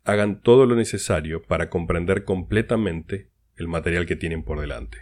[0.04, 4.98] hagan todo lo necesario para comprender completamente el material que tienen por delante.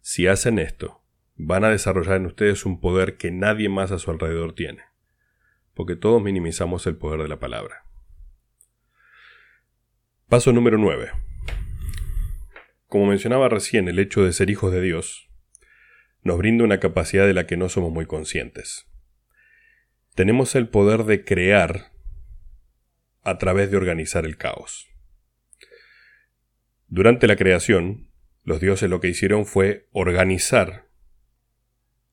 [0.00, 1.02] Si hacen esto,
[1.36, 4.82] van a desarrollar en ustedes un poder que nadie más a su alrededor tiene,
[5.74, 7.84] porque todos minimizamos el poder de la palabra.
[10.28, 11.10] Paso número 9.
[12.88, 15.28] Como mencionaba recién, el hecho de ser hijos de Dios
[16.22, 18.88] nos brinda una capacidad de la que no somos muy conscientes.
[20.16, 21.92] Tenemos el poder de crear
[23.22, 24.88] a través de organizar el caos.
[26.88, 28.10] Durante la creación,
[28.42, 30.88] los dioses lo que hicieron fue organizar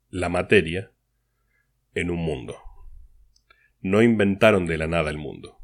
[0.10, 0.92] la materia
[1.96, 2.58] en un mundo.
[3.80, 5.60] No inventaron de la nada el mundo.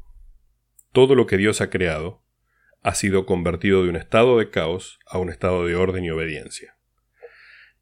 [0.92, 2.24] Todo lo que Dios ha creado
[2.82, 6.74] ha sido convertido de un estado de caos a un estado de orden y obediencia.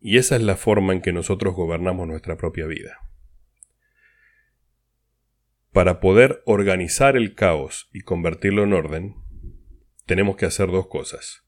[0.01, 3.08] Y esa es la forma en que nosotros gobernamos nuestra propia vida.
[5.79, 9.14] Para poder organizar el caos y convertirlo en orden,
[10.07, 11.47] tenemos que hacer dos cosas.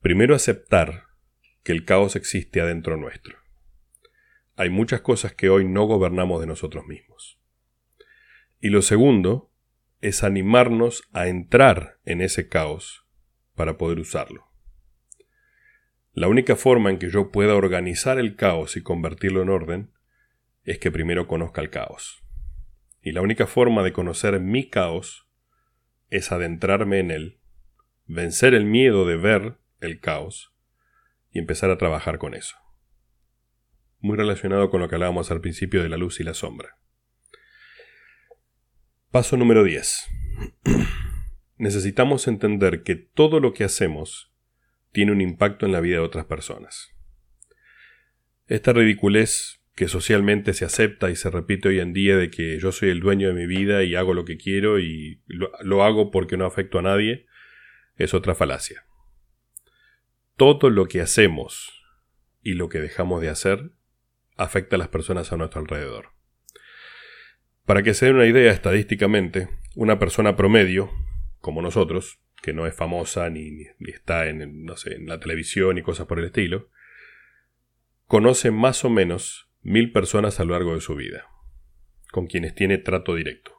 [0.00, 1.04] Primero, aceptar
[1.62, 3.38] que el caos existe adentro nuestro.
[4.56, 7.40] Hay muchas cosas que hoy no gobernamos de nosotros mismos.
[8.58, 9.52] Y lo segundo
[10.00, 13.06] es animarnos a entrar en ese caos
[13.54, 14.48] para poder usarlo.
[16.12, 19.92] La única forma en que yo pueda organizar el caos y convertirlo en orden
[20.64, 22.23] es que primero conozca el caos.
[23.04, 25.28] Y la única forma de conocer mi caos
[26.08, 27.38] es adentrarme en él,
[28.06, 30.54] vencer el miedo de ver el caos
[31.30, 32.56] y empezar a trabajar con eso.
[34.00, 36.78] Muy relacionado con lo que hablábamos al principio de la luz y la sombra.
[39.10, 40.06] Paso número 10.
[41.58, 44.32] Necesitamos entender que todo lo que hacemos
[44.92, 46.88] tiene un impacto en la vida de otras personas.
[48.46, 52.70] Esta ridiculez que socialmente se acepta y se repite hoy en día de que yo
[52.70, 56.36] soy el dueño de mi vida y hago lo que quiero y lo, hago porque
[56.36, 57.26] no afecto a nadie,
[57.96, 58.84] es otra falacia.
[60.36, 61.84] Todo lo que hacemos
[62.42, 63.72] y lo que dejamos de hacer
[64.36, 66.10] afecta a las personas a nuestro alrededor.
[67.64, 70.90] Para que se den una idea estadísticamente, una persona promedio,
[71.40, 75.82] como nosotros, que no es famosa ni, está en, no sé, en la televisión y
[75.82, 76.68] cosas por el estilo,
[78.06, 81.26] conoce más o menos mil personas a lo largo de su vida,
[82.12, 83.52] con quienes tiene trato directo.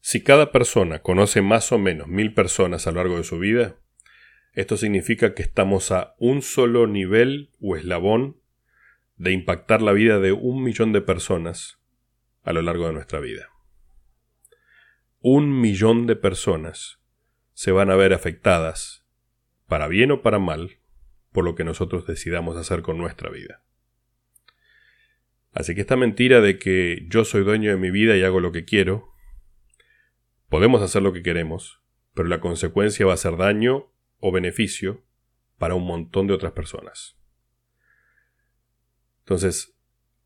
[0.00, 3.76] Si cada persona conoce más o menos mil personas a lo largo de su vida,
[4.52, 8.40] esto significa que estamos a un solo nivel o eslabón
[9.16, 11.80] de impactar la vida de un millón de personas
[12.42, 13.48] a lo largo de nuestra vida.
[15.20, 17.00] Un millón de personas
[17.52, 19.06] se van a ver afectadas,
[19.66, 20.78] para bien o para mal,
[21.38, 23.62] por lo que nosotros decidamos hacer con nuestra vida.
[25.52, 28.50] Así que esta mentira de que yo soy dueño de mi vida y hago lo
[28.50, 29.14] que quiero,
[30.48, 31.80] podemos hacer lo que queremos,
[32.12, 35.04] pero la consecuencia va a ser daño o beneficio
[35.58, 37.16] para un montón de otras personas.
[39.20, 39.78] Entonces,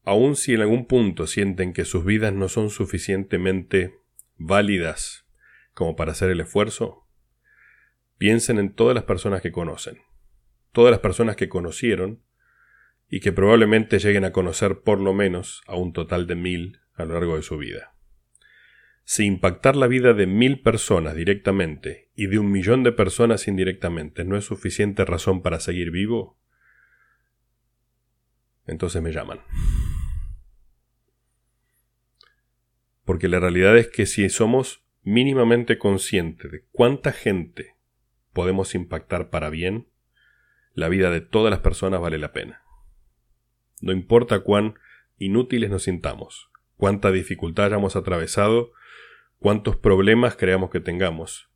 [0.05, 3.99] aun si en algún punto sienten que sus vidas no son suficientemente
[4.39, 5.27] válidas
[5.75, 7.07] como para hacer el esfuerzo,
[8.17, 10.01] piensen en todas las personas que conocen,
[10.73, 12.23] todas las personas que conocieron
[13.09, 17.05] y que probablemente lleguen a conocer por lo menos a un total de mil a
[17.05, 17.95] lo largo de su vida.
[19.05, 24.25] Si impactar la vida de mil personas directamente y de un millón de personas indirectamente
[24.25, 26.39] no es suficiente razón para seguir vivo,
[28.67, 29.41] entonces me llaman.
[33.05, 37.77] Porque la realidad es que si somos mínimamente conscientes de cuánta gente
[38.33, 39.89] podemos impactar para bien,
[40.75, 42.63] la vida de todas las personas vale la pena.
[43.81, 44.75] No importa cuán
[45.19, 48.73] inútiles nos sintamos, cuánta dificultad hayamos atravesado,
[49.39, 51.51] cuántos problemas creamos que tengamos.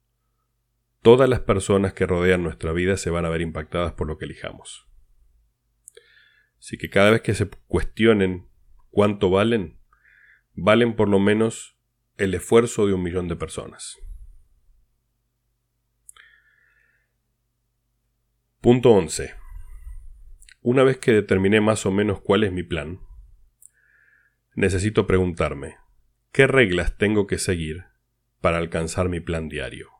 [1.02, 4.24] Todas las personas que rodean nuestra vida se van a ver impactadas por lo que
[4.24, 4.88] elijamos.
[6.58, 8.48] Así que cada vez que se cuestionen
[8.90, 9.78] cuánto valen,
[10.54, 11.78] valen por lo menos
[12.16, 13.98] el esfuerzo de un millón de personas.
[18.66, 19.32] Punto 11.
[20.60, 22.98] Una vez que determiné más o menos cuál es mi plan,
[24.56, 25.76] necesito preguntarme,
[26.32, 27.84] ¿qué reglas tengo que seguir
[28.40, 29.90] para alcanzar mi plan diario?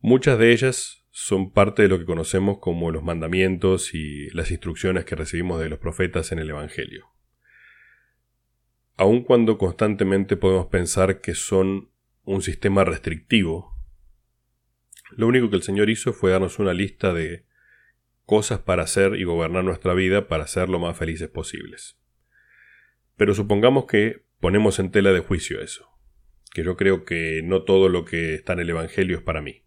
[0.00, 5.04] Muchas de ellas son parte de lo que conocemos como los mandamientos y las instrucciones
[5.04, 7.06] que recibimos de los profetas en el Evangelio.
[8.96, 11.92] Aun cuando constantemente podemos pensar que son
[12.24, 13.77] un sistema restrictivo,
[15.10, 17.44] lo único que el Señor hizo fue darnos una lista de
[18.24, 21.98] cosas para hacer y gobernar nuestra vida para ser lo más felices posibles.
[23.16, 25.88] Pero supongamos que ponemos en tela de juicio eso,
[26.52, 29.64] que yo creo que no todo lo que está en el Evangelio es para mí.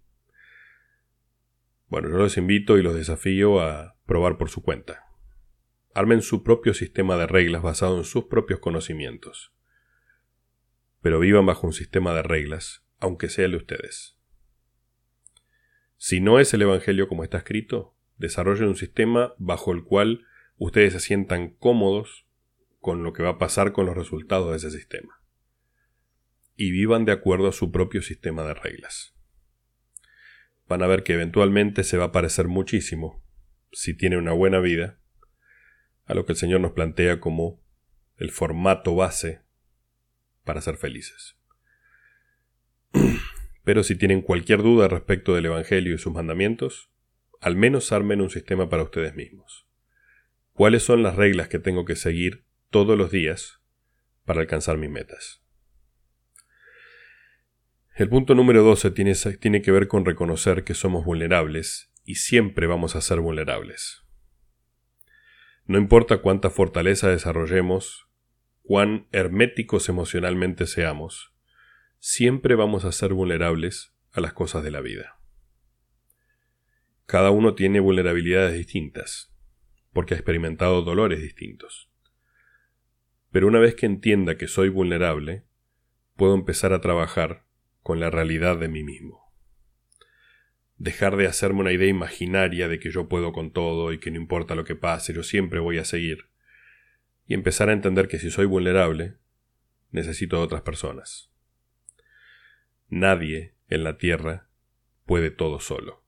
[1.87, 5.05] Bueno, yo los invito y los desafío a probar por su cuenta.
[5.93, 9.53] Armen su propio sistema de reglas basado en sus propios conocimientos.
[11.01, 14.20] Pero vivan bajo un sistema de reglas, aunque sea el de ustedes.
[16.03, 20.25] Si no es el Evangelio como está escrito, desarrollen un sistema bajo el cual
[20.57, 22.25] ustedes se sientan cómodos
[22.79, 25.21] con lo que va a pasar con los resultados de ese sistema.
[26.55, 29.15] Y vivan de acuerdo a su propio sistema de reglas.
[30.67, 33.23] Van a ver que eventualmente se va a parecer muchísimo,
[33.71, 34.99] si tiene una buena vida,
[36.05, 37.61] a lo que el Señor nos plantea como
[38.17, 39.43] el formato base
[40.45, 41.37] para ser felices.
[43.63, 46.91] Pero si tienen cualquier duda respecto del Evangelio y sus mandamientos,
[47.39, 49.67] al menos armen un sistema para ustedes mismos.
[50.53, 53.61] ¿Cuáles son las reglas que tengo que seguir todos los días
[54.25, 55.43] para alcanzar mis metas?
[57.95, 62.67] El punto número 12 tiene, tiene que ver con reconocer que somos vulnerables y siempre
[62.67, 64.03] vamos a ser vulnerables.
[65.65, 68.07] No importa cuánta fortaleza desarrollemos,
[68.61, 71.33] cuán herméticos emocionalmente seamos,
[72.03, 75.19] siempre vamos a ser vulnerables a las cosas de la vida.
[77.05, 79.31] Cada uno tiene vulnerabilidades distintas,
[79.93, 81.91] porque ha experimentado dolores distintos.
[83.29, 85.45] Pero una vez que entienda que soy vulnerable,
[86.15, 87.45] puedo empezar a trabajar
[87.83, 89.31] con la realidad de mí mismo.
[90.77, 94.17] Dejar de hacerme una idea imaginaria de que yo puedo con todo y que no
[94.17, 96.29] importa lo que pase, yo siempre voy a seguir.
[97.27, 99.17] Y empezar a entender que si soy vulnerable,
[99.91, 101.30] necesito de otras personas.
[102.91, 104.47] Nadie en la Tierra
[105.05, 106.01] puede todo solo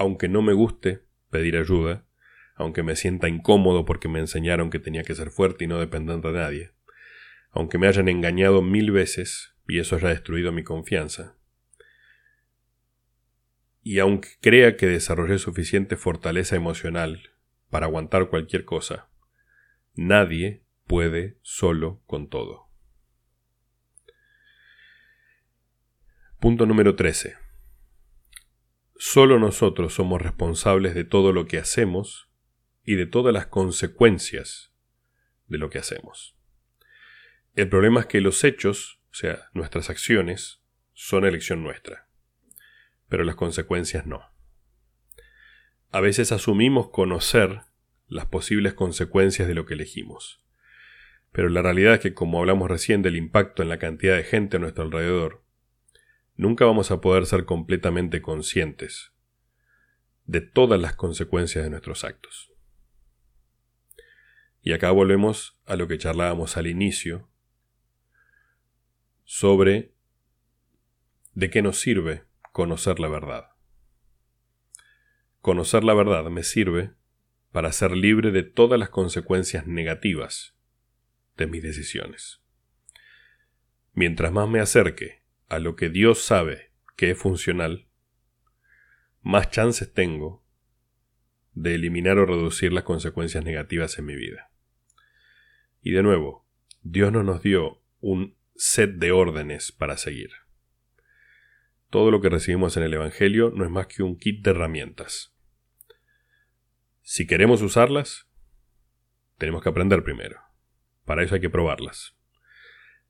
[0.00, 2.06] aunque no me guste pedir ayuda,
[2.54, 6.22] aunque me sienta incómodo porque me enseñaron que tenía que ser fuerte y no depender
[6.22, 6.70] de nadie,
[7.50, 11.36] aunque me hayan engañado mil veces y eso haya destruido mi confianza,
[13.82, 17.20] y aunque crea que desarrollé suficiente fortaleza emocional
[17.68, 19.10] para aguantar cualquier cosa,
[19.94, 22.69] nadie puede solo con todo.
[26.40, 27.36] Punto número 13.
[28.96, 32.30] Solo nosotros somos responsables de todo lo que hacemos
[32.82, 34.72] y de todas las consecuencias
[35.48, 36.38] de lo que hacemos.
[37.54, 40.62] El problema es que los hechos, o sea, nuestras acciones,
[40.94, 42.08] son elección nuestra,
[43.10, 44.22] pero las consecuencias no.
[45.90, 47.64] A veces asumimos conocer
[48.06, 50.42] las posibles consecuencias de lo que elegimos,
[51.32, 54.56] pero la realidad es que como hablamos recién del impacto en la cantidad de gente
[54.56, 55.49] a nuestro alrededor,
[56.40, 59.12] nunca vamos a poder ser completamente conscientes
[60.24, 62.50] de todas las consecuencias de nuestros actos.
[64.62, 67.28] Y acá volvemos a lo que charlábamos al inicio
[69.24, 69.92] sobre
[71.34, 73.50] de qué nos sirve conocer la verdad.
[75.42, 76.94] Conocer la verdad me sirve
[77.52, 80.56] para ser libre de todas las consecuencias negativas
[81.36, 82.42] de mis decisiones.
[83.92, 85.19] Mientras más me acerque
[85.50, 87.88] a lo que Dios sabe que es funcional,
[89.20, 90.46] más chances tengo
[91.52, 94.52] de eliminar o reducir las consecuencias negativas en mi vida.
[95.82, 96.48] Y de nuevo,
[96.82, 100.30] Dios no nos dio un set de órdenes para seguir.
[101.90, 105.34] Todo lo que recibimos en el Evangelio no es más que un kit de herramientas.
[107.02, 108.28] Si queremos usarlas,
[109.36, 110.40] tenemos que aprender primero.
[111.04, 112.16] Para eso hay que probarlas.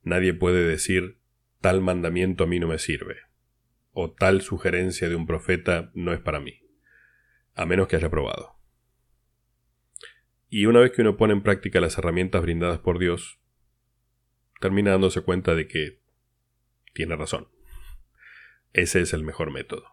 [0.03, 1.20] Nadie puede decir
[1.61, 3.17] tal mandamiento a mí no me sirve,
[3.93, 6.63] o tal sugerencia de un profeta no es para mí,
[7.55, 8.57] a menos que haya probado.
[10.49, 13.39] Y una vez que uno pone en práctica las herramientas brindadas por Dios,
[14.61, 16.01] termina dándose cuenta de que
[16.93, 17.49] tiene razón.
[18.73, 19.85] Ese es el mejor método.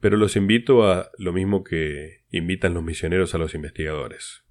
[0.00, 4.44] Pero los invito a lo mismo que invitan los misioneros a los investigadores.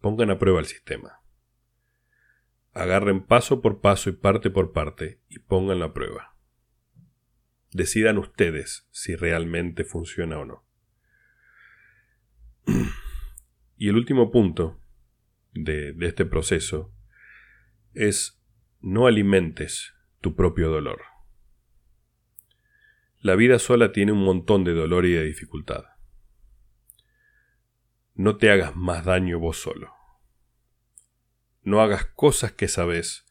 [0.00, 1.17] Pongan a prueba el sistema.
[2.78, 6.36] Agarren paso por paso y parte por parte y pongan la prueba.
[7.72, 10.64] Decidan ustedes si realmente funciona o no.
[13.80, 14.80] Y el último punto
[15.52, 16.92] de, de este proceso
[17.94, 18.40] es
[18.80, 21.00] no alimentes tu propio dolor.
[23.20, 25.84] La vida sola tiene un montón de dolor y de dificultad.
[28.14, 29.97] No te hagas más daño vos solo.
[31.62, 33.26] No hagas cosas que sabes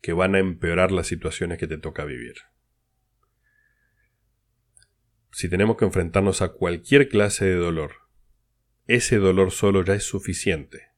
[0.00, 2.34] que van a empeorar las situaciones que te toca vivir.
[5.30, 7.92] Si tenemos que enfrentarnos a cualquier clase de dolor,
[8.86, 10.88] ese dolor solo ya es suficiente.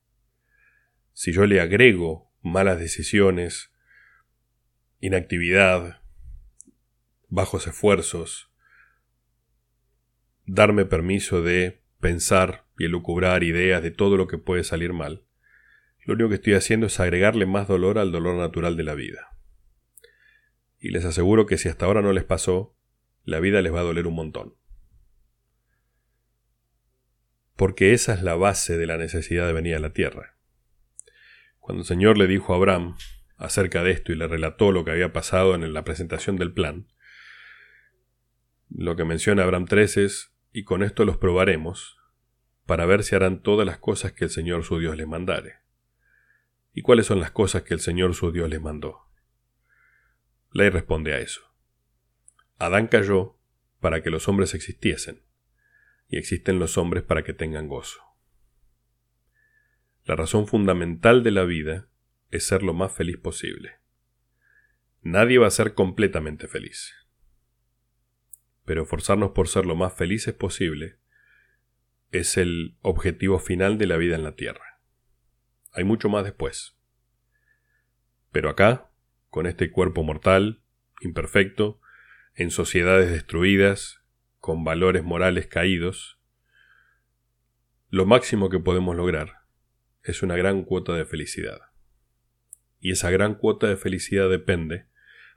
[1.13, 3.71] Si yo le agrego malas decisiones,
[5.01, 6.01] inactividad,
[7.29, 8.51] bajos esfuerzos,
[10.47, 15.25] darme permiso de pensar y elucubrar ideas de todo lo que puede salir mal,
[16.05, 19.39] lo único que estoy haciendo es agregarle más dolor al dolor natural de la vida.
[20.79, 22.77] Y les aseguro que si hasta ahora no les pasó,
[23.25, 24.55] la vida les va a doler un montón.
[27.57, 30.37] Porque esa es la base de la necesidad de venir a la tierra.
[31.59, 32.97] Cuando el Señor le dijo a Abraham
[33.39, 36.89] acerca de esto y le relató lo que había pasado en la presentación del plan,
[38.69, 41.97] lo que menciona Abraham 13 es, y con esto los probaremos,
[42.67, 45.64] para ver si harán todas las cosas que el Señor su Dios les mandare.
[46.75, 49.09] ¿Y cuáles son las cosas que el Señor su Dios les mandó?
[50.53, 51.41] Ley responde a eso.
[52.59, 53.39] Adán cayó
[53.81, 55.23] para que los hombres existiesen,
[56.09, 58.03] y existen los hombres para que tengan gozo.
[60.05, 61.89] La razón fundamental de la vida
[62.31, 63.79] es ser lo más feliz posible.
[65.01, 66.93] Nadie va a ser completamente feliz
[68.65, 70.99] pero forzarnos por ser lo más felices posible
[72.11, 74.74] es el objetivo final de la vida en la Tierra.
[75.75, 76.77] Hay mucho más después.
[78.31, 78.91] Pero acá,
[79.29, 80.63] con este cuerpo mortal,
[81.01, 81.81] imperfecto,
[82.35, 84.01] en sociedades destruidas,
[84.39, 86.21] con valores morales caídos,
[87.91, 89.45] lo máximo que podemos lograr
[90.03, 91.61] es una gran cuota de felicidad.
[92.79, 94.87] Y esa gran cuota de felicidad depende,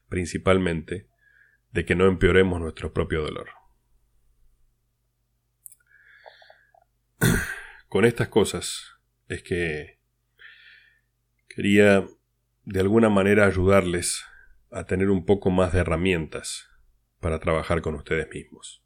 [0.10, 1.08] principalmente,
[1.72, 3.50] de que no empeoremos nuestro propio dolor.
[7.90, 9.97] Con estas cosas es que
[11.58, 12.08] quería
[12.66, 14.24] de alguna manera ayudarles
[14.70, 16.70] a tener un poco más de herramientas
[17.20, 18.86] para trabajar con ustedes mismos.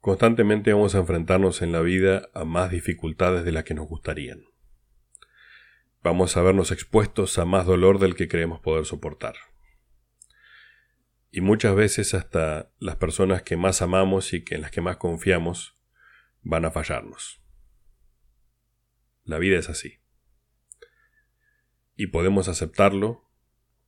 [0.00, 4.42] Constantemente vamos a enfrentarnos en la vida a más dificultades de las que nos gustarían.
[6.02, 9.36] Vamos a vernos expuestos a más dolor del que creemos poder soportar.
[11.30, 15.78] Y muchas veces hasta las personas que más amamos y en las que más confiamos
[16.42, 17.40] van a fallarnos.
[19.22, 19.99] La vida es así.
[22.00, 23.28] Y podemos aceptarlo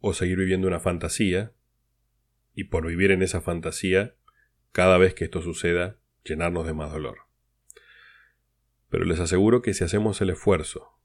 [0.01, 1.55] o seguir viviendo una fantasía
[2.55, 4.17] y por vivir en esa fantasía,
[4.71, 7.21] cada vez que esto suceda, llenarnos de más dolor.
[8.91, 11.01] Pero les aseguro que si hacemos el esfuerzo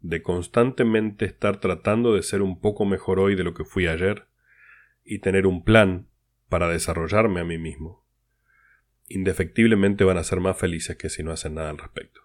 [0.00, 4.26] de constantemente estar tratando de ser un poco mejor hoy de lo que fui ayer,
[5.04, 6.10] y tener un plan
[6.50, 8.06] para desarrollarme a mí mismo,
[9.08, 12.20] indefectiblemente van a ser más felices que si no hacen nada al respecto.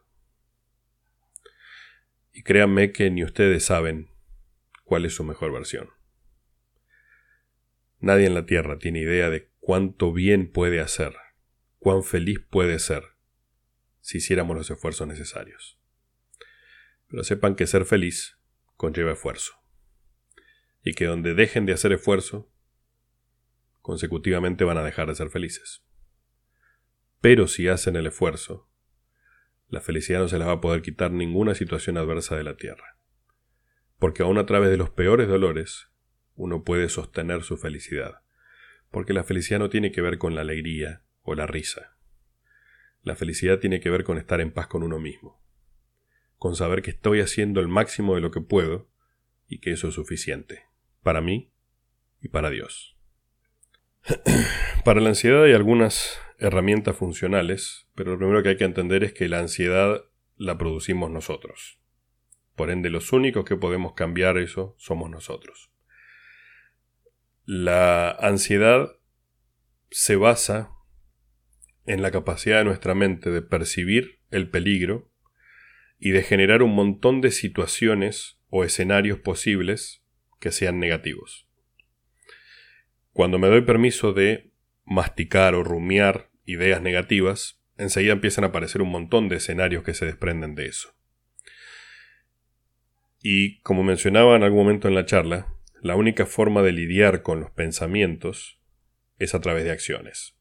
[2.33, 4.16] Y créanme que ni ustedes saben
[4.87, 5.89] cuál es su mejor versión.
[7.99, 11.13] Nadie en la Tierra tiene idea de cuánto bien puede hacer,
[11.77, 13.03] cuán feliz puede ser
[13.99, 15.77] si hiciéramos los esfuerzos necesarios.
[17.09, 18.39] Pero sepan que ser feliz
[18.77, 19.55] conlleva esfuerzo.
[20.83, 22.49] Y que donde dejen de hacer esfuerzo,
[23.81, 25.83] consecutivamente van a dejar de ser felices.
[27.19, 28.69] Pero si hacen el esfuerzo,
[29.67, 32.96] la felicidad no se les va a poder quitar ninguna situación adversa de la tierra.
[33.99, 35.89] Porque aún a través de los peores dolores,
[36.35, 38.21] uno puede sostener su felicidad.
[38.91, 41.97] Porque la felicidad no tiene que ver con la alegría o la risa.
[43.03, 45.41] La felicidad tiene que ver con estar en paz con uno mismo.
[46.37, 48.89] Con saber que estoy haciendo el máximo de lo que puedo
[49.47, 50.65] y que eso es suficiente.
[51.01, 51.51] Para mí
[52.21, 52.97] y para Dios.
[54.85, 59.13] para la ansiedad hay algunas herramientas funcionales, pero lo primero que hay que entender es
[59.13, 60.03] que la ansiedad
[60.35, 61.79] la producimos nosotros.
[62.57, 65.69] Por ende, los únicos que podemos cambiar eso somos nosotros.
[67.45, 68.97] La ansiedad
[69.91, 70.71] se basa
[71.85, 75.11] en la capacidad de nuestra mente de percibir el peligro
[75.99, 80.03] y de generar un montón de situaciones o escenarios posibles
[80.39, 81.47] que sean negativos.
[83.13, 84.51] Cuando me doy permiso de
[84.83, 90.07] masticar o rumiar ideas negativas, enseguida empiezan a aparecer un montón de escenarios que se
[90.07, 90.96] desprenden de eso.
[93.29, 97.41] Y como mencionaba en algún momento en la charla, la única forma de lidiar con
[97.41, 98.61] los pensamientos
[99.19, 100.37] es a través de acciones.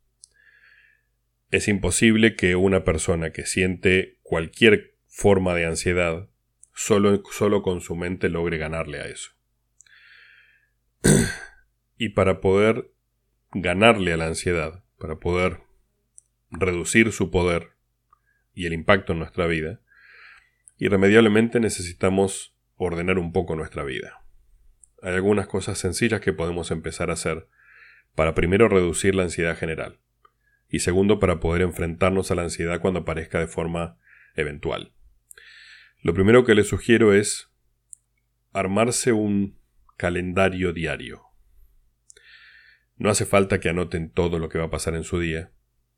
[1.51, 6.29] Es imposible que una persona que siente cualquier forma de ansiedad
[6.75, 9.33] solo, solo con su mente logre ganarle a eso.
[11.99, 12.93] Y para poder
[13.51, 15.63] ganarle a la ansiedad, para poder
[16.53, 17.71] reducir su poder
[18.55, 19.81] y el impacto en nuestra vida,
[20.79, 24.23] irremediablemente necesitamos ordenar un poco nuestra vida.
[25.03, 27.49] Hay algunas cosas sencillas que podemos empezar a hacer
[28.15, 30.01] para primero reducir la ansiedad general
[30.69, 33.99] y segundo para poder enfrentarnos a la ansiedad cuando aparezca de forma
[34.35, 34.93] eventual.
[36.03, 37.51] Lo primero que les sugiero es
[38.53, 39.59] armarse un
[39.97, 41.23] calendario diario.
[42.97, 45.53] No hace falta que anoten todo lo que va a pasar en su día,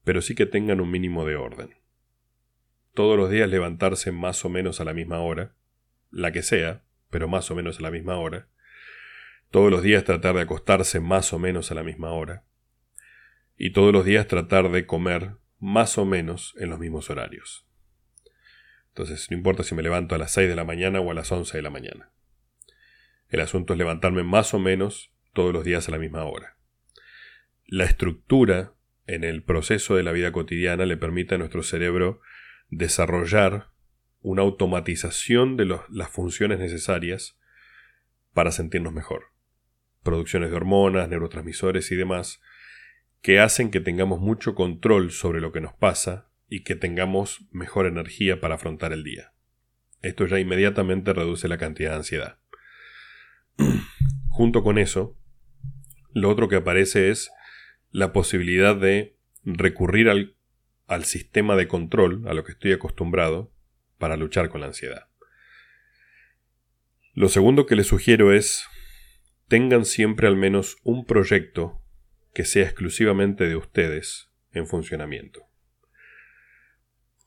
[0.04, 1.74] pero sí que tengan un mínimo de orden.
[2.94, 5.54] Todos los días levantarse más o menos a la misma hora,
[6.10, 8.48] la que sea, pero más o menos a la misma hora.
[9.50, 12.44] Todos los días tratar de acostarse más o menos a la misma hora.
[13.56, 17.66] Y todos los días tratar de comer más o menos en los mismos horarios.
[18.88, 21.32] Entonces, no importa si me levanto a las 6 de la mañana o a las
[21.32, 22.12] 11 de la mañana.
[23.28, 26.58] El asunto es levantarme más o menos todos los días a la misma hora
[27.68, 28.72] la estructura
[29.06, 32.20] en el proceso de la vida cotidiana le permite a nuestro cerebro
[32.70, 33.68] desarrollar
[34.20, 37.38] una automatización de las funciones necesarias
[38.32, 39.32] para sentirnos mejor.
[40.02, 42.40] Producciones de hormonas, neurotransmisores y demás
[43.20, 47.86] que hacen que tengamos mucho control sobre lo que nos pasa y que tengamos mejor
[47.86, 49.32] energía para afrontar el día.
[50.02, 52.38] Esto ya inmediatamente reduce la cantidad de ansiedad.
[54.28, 55.18] Junto con eso,
[56.12, 57.30] lo otro que aparece es
[57.90, 60.34] la posibilidad de recurrir al,
[61.04, 63.52] sistema de control a lo que estoy acostumbrado
[63.98, 65.08] para luchar con la ansiedad.
[67.14, 68.66] Lo segundo que les sugiero es
[69.48, 71.82] tengan siempre al menos un proyecto
[72.32, 75.46] que sea exclusivamente de ustedes en funcionamiento.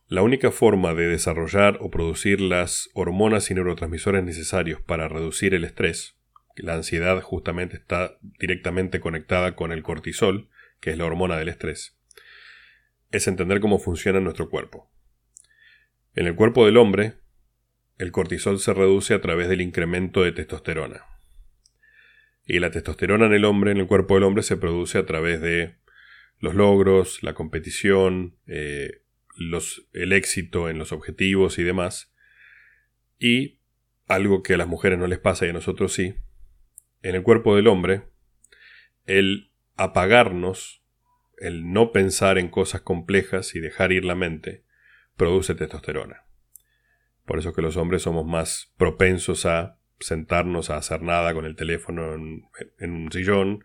[0.08, 5.64] La única forma de desarrollar o producir las hormonas y neurotransmisores necesarios para reducir el
[5.64, 6.18] estrés
[6.62, 10.50] la ansiedad justamente está directamente conectada con el cortisol,
[10.80, 11.98] que es la hormona del estrés.
[13.12, 14.92] Es entender cómo funciona nuestro cuerpo.
[16.14, 17.14] En el cuerpo del hombre,
[17.98, 21.06] el cortisol se reduce a través del incremento de testosterona.
[22.46, 25.40] Y la testosterona en el hombre, en el cuerpo del hombre, se produce a través
[25.40, 25.78] de
[26.40, 29.04] los logros, la competición, eh,
[29.38, 32.14] los, el éxito en los objetivos y demás.
[33.18, 33.60] Y
[34.08, 36.16] algo que a las mujeres no les pasa y a nosotros sí,
[37.04, 38.04] en el cuerpo del hombre,
[39.06, 40.84] el apagarnos,
[41.38, 44.64] el no pensar en cosas complejas y dejar ir la mente,
[45.18, 46.26] produce testosterona.
[47.26, 51.46] Por eso es que los hombres somos más propensos a sentarnos a hacer nada con
[51.46, 53.64] el teléfono en, un sillón,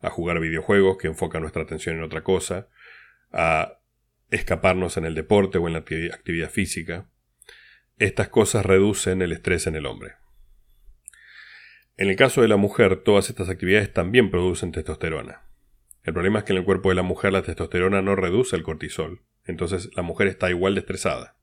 [0.00, 2.68] a jugar videojuegos que enfocan nuestra atención en otra cosa,
[3.32, 3.78] a
[4.30, 7.08] escaparnos en el deporte o en la actividad física.
[7.98, 10.14] Estas cosas reducen el estrés en el hombre.
[11.96, 15.42] En el caso de la mujer, todas estas actividades también producen testosterona.
[16.02, 18.64] El problema es que en el cuerpo de la mujer la testosterona no reduce el
[18.64, 21.36] cortisol, entonces la mujer está igual de estresada.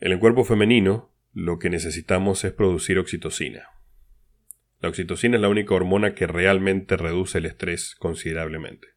[0.00, 3.68] En el cuerpo femenino, lo que necesitamos es producir oxitocina.
[4.80, 8.88] La oxitocina es la única hormona que realmente reduce el estrés considerablemente.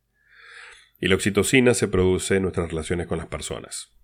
[0.99, 3.95] Y la oxitocina se produce en nuestras relaciones con las personas.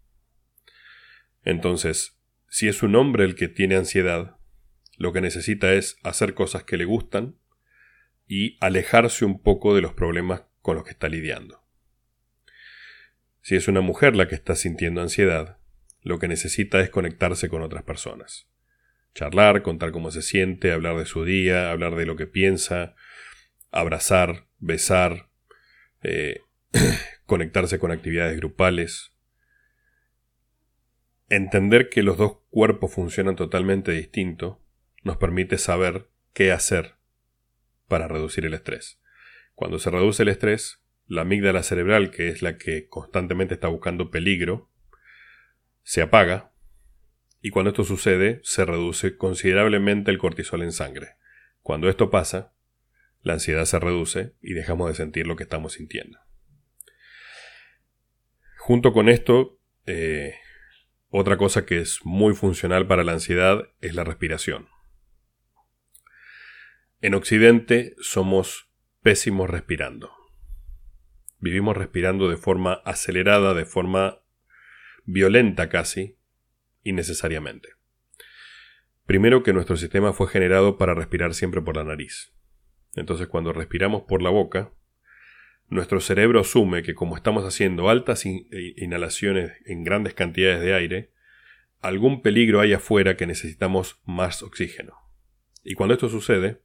[1.44, 4.38] Entonces, si es un hombre el que tiene ansiedad,
[4.98, 7.39] lo que necesita es hacer cosas que le gustan
[8.28, 11.61] y alejarse un poco de los problemas con los que está lidiando.
[13.42, 15.58] Si es una mujer la que está sintiendo ansiedad,
[16.02, 18.48] lo que necesita es conectarse con otras personas.
[19.14, 22.96] Charlar, contar cómo se siente, hablar de su día, hablar de lo que piensa,
[23.72, 25.30] abrazar, besar,
[26.04, 26.42] eh,
[27.26, 29.12] conectarse con actividades grupales.
[31.30, 34.62] Entender que los dos cuerpos funcionan totalmente distinto
[35.04, 36.96] nos permite saber qué hacer
[37.88, 39.00] para reducir el estrés.
[39.56, 40.81] Cuando se reduce el estrés,
[41.12, 44.72] la amígdala cerebral, que es la que constantemente está buscando peligro,
[45.84, 46.53] se apaga
[47.41, 51.16] y cuando esto sucede se reduce considerablemente el cortisol en sangre.
[51.59, 52.53] Cuando esto pasa,
[53.24, 56.18] la ansiedad se reduce y dejamos de sentir lo que estamos sintiendo.
[58.57, 60.36] Junto con esto, eh,
[61.09, 64.70] otra cosa que es muy funcional para la ansiedad es la respiración.
[67.01, 70.20] En Occidente somos pésimos respirando.
[71.42, 74.20] Vivimos respirando de forma acelerada, de forma
[75.06, 76.16] violenta casi,
[76.84, 77.70] innecesariamente.
[79.06, 82.32] Primero que nuestro sistema fue generado para respirar siempre por la nariz.
[82.96, 84.72] Entonces cuando respiramos por la boca,
[85.68, 91.12] nuestro cerebro asume que como estamos haciendo altas inhalaciones en grandes cantidades de aire,
[91.80, 94.94] algún peligro hay afuera que necesitamos más oxígeno.
[95.64, 96.62] Y cuando esto sucede,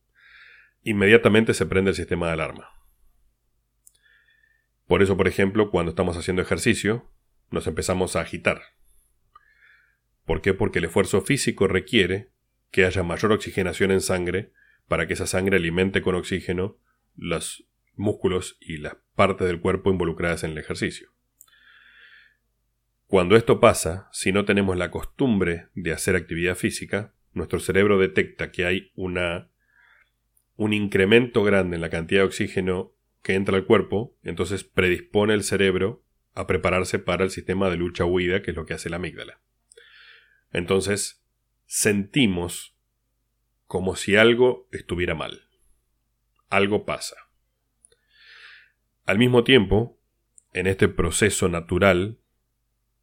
[0.83, 2.76] inmediatamente se prende el sistema de alarma.
[4.87, 7.11] Por eso, por ejemplo, cuando estamos haciendo ejercicio,
[7.51, 8.63] nos empezamos a agitar.
[10.25, 10.55] ¿Por qué?
[10.55, 12.31] Porque el esfuerzo físico requiere
[12.71, 14.53] que haya mayor oxigenación en sangre
[14.89, 16.79] para que esa sangre alimente con oxígeno
[17.17, 21.11] los músculos y las partes del cuerpo involucradas en el ejercicio.
[23.07, 28.51] Cuando esto pasa, si no tenemos la costumbre de hacer actividad física, nuestro cerebro detecta
[28.51, 29.51] que hay una
[30.57, 32.96] un incremento grande en la cantidad de oxígeno
[33.27, 36.05] que entra al cuerpo, entonces predispone el cerebro
[36.35, 39.41] a prepararse para el sistema de lucha-huida, que es lo que hace la amígdala.
[40.53, 41.27] Entonces,
[41.65, 42.77] sentimos
[43.67, 45.49] como si algo estuviera mal.
[46.51, 47.17] Algo pasa.
[49.07, 49.99] Al mismo tiempo,
[50.53, 52.21] en este proceso natural,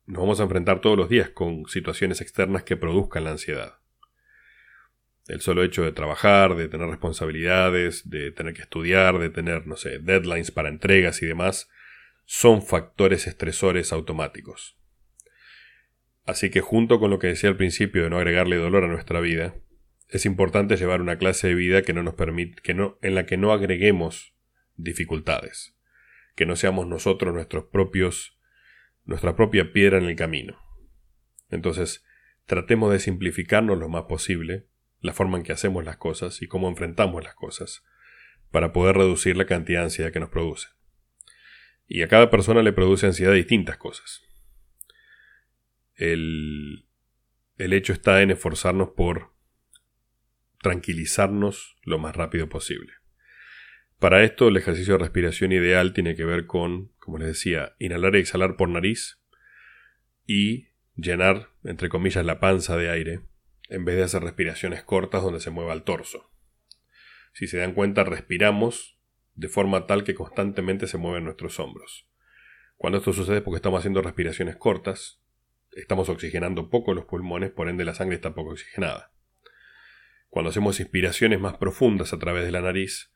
[0.06, 3.83] nos vamos a enfrentar todos los días con situaciones externas que produzcan la ansiedad.
[5.28, 9.78] El solo hecho de trabajar, de tener responsabilidades, de tener que estudiar, de tener, no
[9.78, 11.70] sé, deadlines para entregas y demás,
[12.26, 14.78] son factores estresores automáticos.
[16.26, 19.20] Así que junto con lo que decía al principio de no agregarle dolor a nuestra
[19.20, 19.56] vida,
[20.10, 23.26] es importante llevar una clase de vida que no nos permite, que no, en la
[23.26, 24.36] que no agreguemos
[24.76, 25.76] dificultades,
[26.36, 28.38] que no seamos nosotros nuestros propios,
[29.06, 30.60] nuestra propia piedra en el camino.
[31.50, 32.06] Entonces,
[32.46, 34.68] tratemos de simplificarnos lo más posible
[35.04, 37.84] la forma en que hacemos las cosas y cómo enfrentamos las cosas,
[38.52, 40.70] para poder reducir la cantidad de ansiedad que nos produce.
[41.88, 44.22] Y a cada persona le produce ansiedad distintas cosas.
[45.96, 46.88] El,
[47.58, 49.34] el hecho está en esforzarnos por
[50.62, 52.94] tranquilizarnos lo más rápido posible.
[54.00, 58.16] Para esto, el ejercicio de respiración ideal tiene que ver con, como les decía, inhalar
[58.16, 59.22] y exhalar por nariz
[60.26, 63.33] y llenar, entre comillas, la panza de aire
[63.70, 66.30] en vez de hacer respiraciones cortas donde se mueva el torso.
[67.34, 69.00] Si se dan cuenta, respiramos
[69.36, 72.08] de forma tal que constantemente se mueven nuestros hombros.
[72.78, 75.22] Cuando esto sucede es porque estamos haciendo respiraciones cortas,
[75.72, 79.12] estamos oxigenando poco los pulmones, por ende la sangre está poco oxigenada.
[80.30, 83.12] Cuando hacemos inspiraciones más profundas a través de la nariz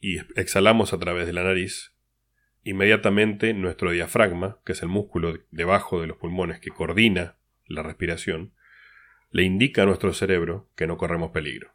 [0.00, 1.94] y exhalamos a través de la nariz,
[2.62, 8.54] inmediatamente nuestro diafragma, que es el músculo debajo de los pulmones que coordina la respiración,
[9.30, 11.72] le indica a nuestro cerebro que no corremos peligro.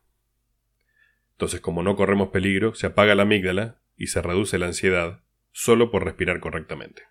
[1.32, 5.91] Entonces, como no corremos peligro, se apaga la amígdala y se reduce la ansiedad solo
[5.91, 7.03] por respirar correctamente.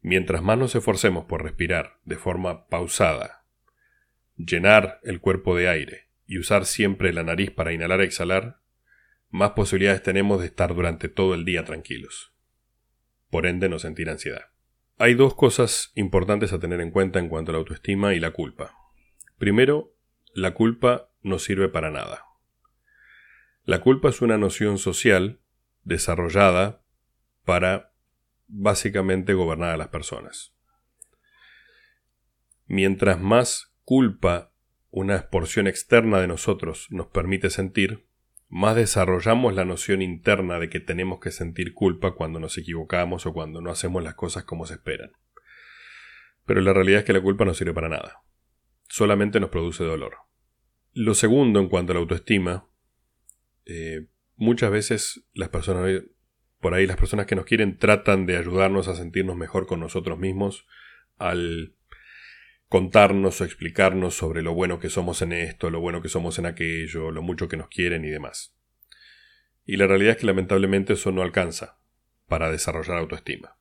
[0.00, 3.44] Mientras más nos esforcemos por respirar de forma pausada,
[4.36, 8.60] llenar el cuerpo de aire y usar siempre la nariz para inhalar y exhalar,
[9.30, 12.32] más posibilidades tenemos de estar durante todo el día tranquilos.
[13.28, 14.46] Por ende, no sentir ansiedad.
[15.00, 18.32] Hay dos cosas importantes a tener en cuenta en cuanto a la autoestima y la
[18.32, 18.74] culpa.
[19.38, 19.94] Primero,
[20.34, 22.24] la culpa no sirve para nada.
[23.62, 25.40] La culpa es una noción social
[25.84, 26.82] desarrollada
[27.44, 27.92] para
[28.48, 30.52] básicamente gobernar a las personas.
[32.66, 34.52] Mientras más culpa
[34.90, 38.07] una porción externa de nosotros nos permite sentir,
[38.48, 43.32] más desarrollamos la noción interna de que tenemos que sentir culpa cuando nos equivocamos o
[43.32, 45.12] cuando no hacemos las cosas como se esperan.
[46.46, 48.22] Pero la realidad es que la culpa no sirve para nada.
[48.88, 50.14] Solamente nos produce dolor.
[50.94, 52.66] Lo segundo en cuanto a la autoestima,
[53.66, 56.02] eh, muchas veces las personas,
[56.58, 60.18] por ahí las personas que nos quieren tratan de ayudarnos a sentirnos mejor con nosotros
[60.18, 60.66] mismos
[61.18, 61.74] al
[62.68, 66.46] contarnos o explicarnos sobre lo bueno que somos en esto, lo bueno que somos en
[66.46, 68.54] aquello, lo mucho que nos quieren y demás.
[69.64, 71.78] Y la realidad es que lamentablemente eso no alcanza
[72.26, 73.58] para desarrollar autoestima.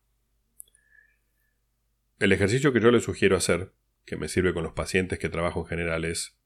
[2.19, 3.73] El ejercicio que yo le sugiero hacer,
[4.05, 6.37] que me sirve con los pacientes que trabajo en general, es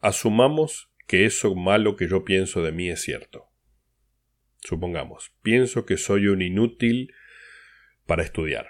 [0.00, 3.50] asumamos que eso malo que yo pienso de mí es cierto.
[4.60, 7.12] Supongamos, pienso que soy un inútil
[8.06, 8.68] para estudiar.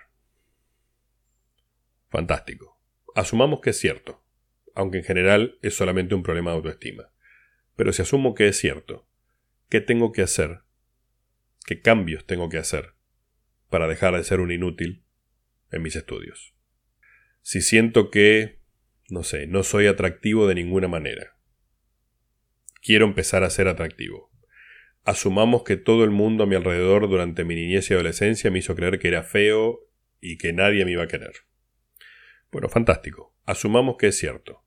[2.10, 2.73] Fantástico.
[3.14, 4.24] Asumamos que es cierto,
[4.74, 7.12] aunque en general es solamente un problema de autoestima.
[7.76, 9.08] Pero si asumo que es cierto,
[9.68, 10.62] ¿qué tengo que hacer?
[11.64, 12.94] ¿Qué cambios tengo que hacer
[13.70, 15.04] para dejar de ser un inútil
[15.70, 16.54] en mis estudios?
[17.42, 18.60] Si siento que,
[19.08, 21.38] no sé, no soy atractivo de ninguna manera.
[22.82, 24.32] Quiero empezar a ser atractivo.
[25.04, 28.74] Asumamos que todo el mundo a mi alrededor durante mi niñez y adolescencia me hizo
[28.74, 29.80] creer que era feo
[30.20, 31.32] y que nadie me iba a querer.
[32.54, 33.34] Bueno, fantástico.
[33.46, 34.62] Asumamos que es cierto.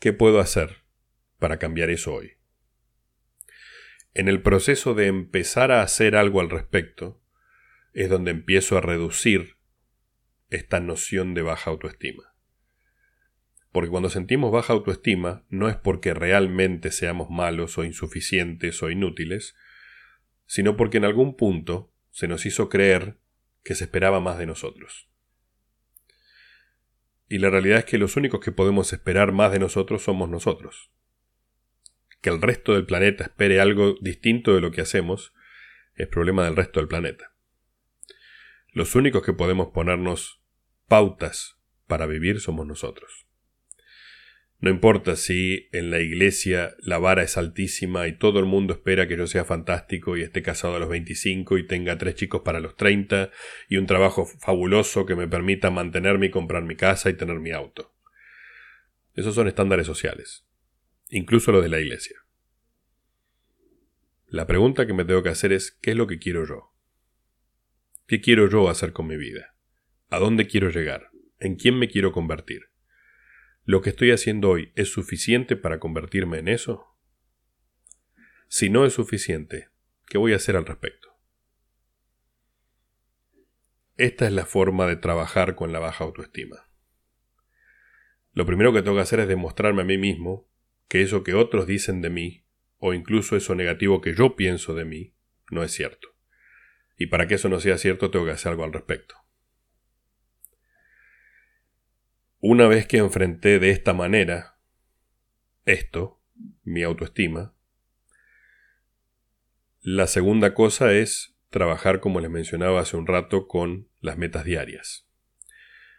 [0.00, 0.82] ¿Qué puedo hacer
[1.38, 2.32] para cambiar eso hoy?
[4.12, 7.22] En el proceso de empezar a hacer algo al respecto,
[7.92, 9.56] es donde empiezo a reducir
[10.50, 12.34] esta noción de baja autoestima.
[13.70, 19.54] Porque cuando sentimos baja autoestima no es porque realmente seamos malos o insuficientes o inútiles,
[20.46, 23.20] sino porque en algún punto se nos hizo creer
[23.62, 25.08] que se esperaba más de nosotros.
[27.28, 30.90] Y la realidad es que los únicos que podemos esperar más de nosotros somos nosotros.
[32.20, 35.32] Que el resto del planeta espere algo distinto de lo que hacemos
[35.94, 37.32] es problema del resto del planeta.
[38.72, 40.42] Los únicos que podemos ponernos
[40.86, 43.25] pautas para vivir somos nosotros.
[44.58, 49.06] No importa si en la iglesia la vara es altísima y todo el mundo espera
[49.06, 52.60] que yo sea fantástico y esté casado a los 25 y tenga tres chicos para
[52.60, 53.30] los 30
[53.68, 57.50] y un trabajo fabuloso que me permita mantenerme y comprar mi casa y tener mi
[57.50, 57.94] auto.
[59.14, 60.46] Esos son estándares sociales,
[61.10, 62.16] incluso los de la iglesia.
[64.28, 66.72] La pregunta que me tengo que hacer es ¿qué es lo que quiero yo?
[68.06, 69.54] ¿Qué quiero yo hacer con mi vida?
[70.08, 71.10] ¿A dónde quiero llegar?
[71.38, 72.70] ¿En quién me quiero convertir?
[73.68, 76.86] ¿Lo que estoy haciendo hoy es suficiente para convertirme en eso?
[78.46, 79.70] Si no es suficiente,
[80.06, 81.08] ¿qué voy a hacer al respecto?
[83.96, 86.70] Esta es la forma de trabajar con la baja autoestima.
[88.34, 90.48] Lo primero que tengo que hacer es demostrarme a mí mismo
[90.86, 92.44] que eso que otros dicen de mí,
[92.78, 95.16] o incluso eso negativo que yo pienso de mí,
[95.50, 96.10] no es cierto.
[96.96, 99.16] Y para que eso no sea cierto tengo que hacer algo al respecto.
[102.48, 104.56] Una vez que enfrenté de esta manera
[105.64, 106.22] esto,
[106.62, 107.56] mi autoestima,
[109.80, 115.08] la segunda cosa es trabajar, como les mencionaba hace un rato, con las metas diarias.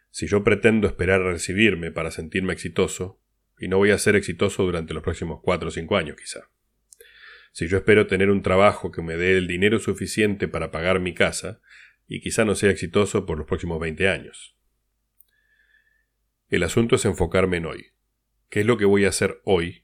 [0.10, 3.22] Si yo pretendo esperar a recibirme para sentirme exitoso,
[3.60, 6.49] y no voy a ser exitoso durante los próximos 4 o 5 años quizá.
[7.52, 11.14] Si yo espero tener un trabajo que me dé el dinero suficiente para pagar mi
[11.14, 11.60] casa,
[12.07, 14.56] y quizá no sea exitoso por los próximos 20 años.
[16.49, 17.88] El asunto es enfocarme en hoy.
[18.49, 19.84] ¿Qué es lo que voy a hacer hoy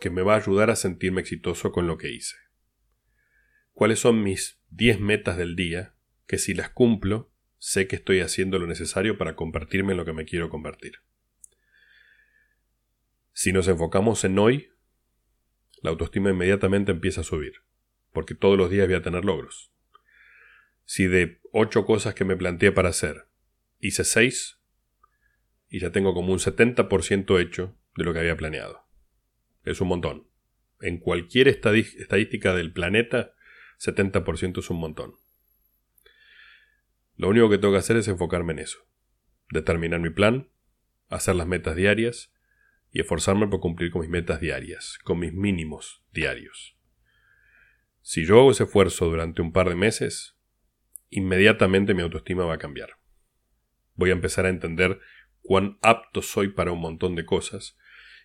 [0.00, 2.36] que me va a ayudar a sentirme exitoso con lo que hice?
[3.72, 5.96] ¿Cuáles son mis 10 metas del día
[6.28, 10.12] que si las cumplo, sé que estoy haciendo lo necesario para convertirme en lo que
[10.12, 11.00] me quiero convertir?
[13.32, 14.70] Si nos enfocamos en hoy,
[15.82, 17.64] la autoestima inmediatamente empieza a subir,
[18.12, 19.72] porque todos los días voy a tener logros.
[20.84, 23.26] Si de 8 cosas que me planteé para hacer,
[23.80, 24.59] hice 6,
[25.70, 28.84] y ya tengo como un 70% hecho de lo que había planeado.
[29.64, 30.26] Es un montón.
[30.80, 33.34] En cualquier estadística del planeta,
[33.78, 35.14] 70% es un montón.
[37.16, 38.78] Lo único que tengo que hacer es enfocarme en eso.
[39.50, 40.48] Determinar mi plan,
[41.08, 42.32] hacer las metas diarias
[42.92, 46.76] y esforzarme por cumplir con mis metas diarias, con mis mínimos diarios.
[48.00, 50.36] Si yo hago ese esfuerzo durante un par de meses,
[51.10, 52.96] inmediatamente mi autoestima va a cambiar.
[53.94, 54.98] Voy a empezar a entender
[55.42, 57.76] cuán apto soy para un montón de cosas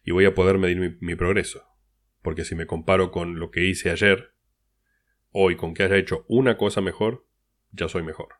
[0.03, 1.65] y voy a poder medir mi, progreso.
[2.21, 4.33] Porque si me comparo con lo que hice ayer,
[5.31, 7.27] hoy con que haya hecho una cosa mejor,
[7.71, 8.35] ya soy mejor.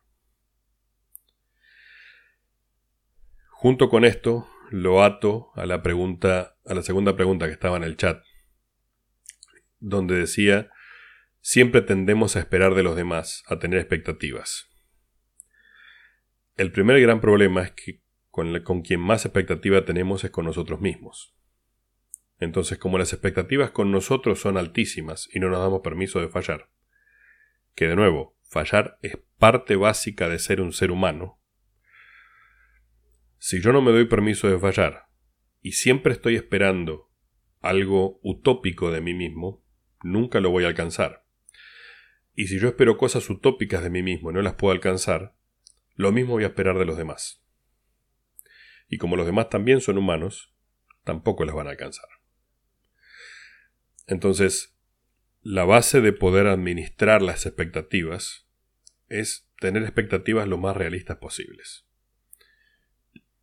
[3.50, 7.84] Junto con esto, lo ato a la pregunta, a la segunda pregunta que estaba en
[7.84, 8.24] el chat,
[9.80, 10.70] donde decía,
[11.42, 14.68] siempre tendemos a esperar de los demás, a tener expectativas.
[16.56, 18.05] El primer gran problema es que
[18.36, 21.34] con, quien más expectativa tenemos es con nosotros mismos.
[22.38, 26.70] Entonces, como las expectativas con nosotros son altísimas y no nos damos permiso de fallar,
[27.76, 31.40] que de nuevo, fallar es parte básica de ser un ser humano,
[33.38, 35.06] si yo no me doy permiso de fallar
[35.62, 37.10] y siempre estoy esperando
[37.62, 39.64] algo utópico de mí mismo,
[40.04, 41.26] nunca lo voy a alcanzar.
[42.34, 45.38] Y si yo espero cosas utópicas de mí mismo y no las puedo alcanzar,
[45.94, 47.45] lo mismo voy a esperar de los demás.
[48.88, 50.54] Y como los demás también son humanos,
[51.04, 52.08] tampoco las van a alcanzar.
[54.08, 54.78] Entonces,
[55.42, 58.48] la base de poder administrar las expectativas
[59.10, 61.88] es tener expectativas lo más realistas posibles.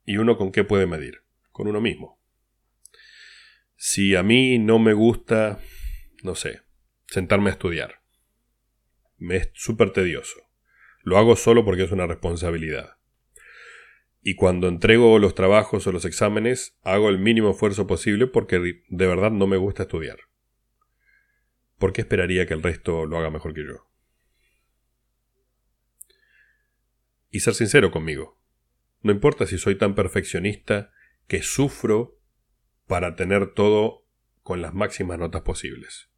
[0.05, 1.23] ¿Y uno con qué puede medir?
[1.53, 2.21] Con uno mismo.
[3.77, 5.61] Si a mí no me gusta,
[6.23, 6.63] no sé,
[7.07, 8.03] sentarme a estudiar,
[9.19, 10.41] me es súper tedioso.
[11.03, 12.97] Lo hago solo porque es una responsabilidad.
[14.25, 19.07] Y cuando entrego los trabajos o los exámenes, hago el mínimo esfuerzo posible porque de
[19.07, 20.19] verdad no me gusta estudiar.
[21.77, 23.89] ¿Por qué esperaría que el resto lo haga mejor que yo?
[27.31, 28.41] Y ser sincero conmigo.
[29.01, 30.93] No importa si soy tan perfeccionista
[31.27, 32.21] que sufro
[32.87, 34.07] para tener todo
[34.43, 36.11] con las máximas notas posibles.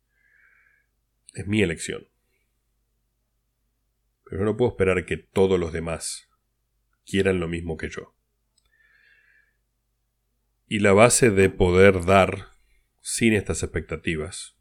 [1.33, 2.09] Es mi elección.
[4.25, 6.29] Pero no puedo esperar que todos los demás
[7.05, 8.15] quieran lo mismo que yo.
[10.67, 12.49] Y la base de poder dar
[13.01, 14.57] sin estas expectativas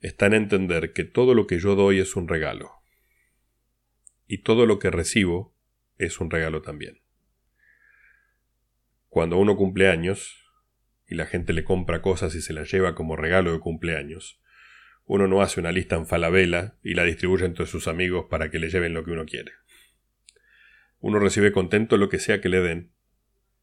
[0.00, 2.72] está en entender que todo lo que yo doy es un regalo.
[4.26, 5.54] Y todo lo que recibo
[5.98, 7.02] es un regalo también.
[9.08, 10.42] Cuando uno cumple años,
[11.06, 14.40] y la gente le compra cosas y se las lleva como regalo de cumpleaños,
[15.04, 18.58] uno no hace una lista en falabella y la distribuye entre sus amigos para que
[18.58, 19.52] le lleven lo que uno quiere.
[21.02, 22.92] Uno recibe contento lo que sea que le den,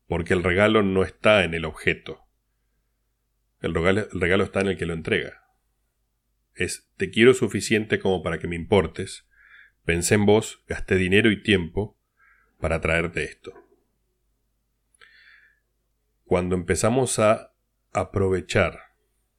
[0.08, 2.28] porque el regalo no está en el objeto.
[3.62, 5.46] El regalo, está en el que lo entrega.
[6.54, 9.26] Es te quiero suficiente como para que me importes,
[9.86, 11.98] pensé en vos, gasté dinero y tiempo
[12.60, 13.54] para traerte esto.
[16.26, 17.54] Cuando empezamos a
[17.94, 18.80] aprovechar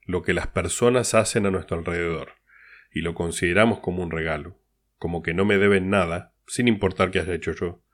[0.04, 2.32] lo que las personas hacen a nuestro alrededor
[2.92, 4.58] y lo consideramos como un regalo,
[4.96, 7.84] como que no me deben nada, sin importar qué haya hecho yo,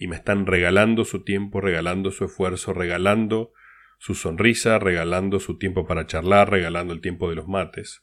[0.00, 3.52] y me están regalando su tiempo, regalando su esfuerzo, regalando
[3.98, 8.02] su sonrisa, regalando su tiempo para charlar, regalando el tiempo de los mates,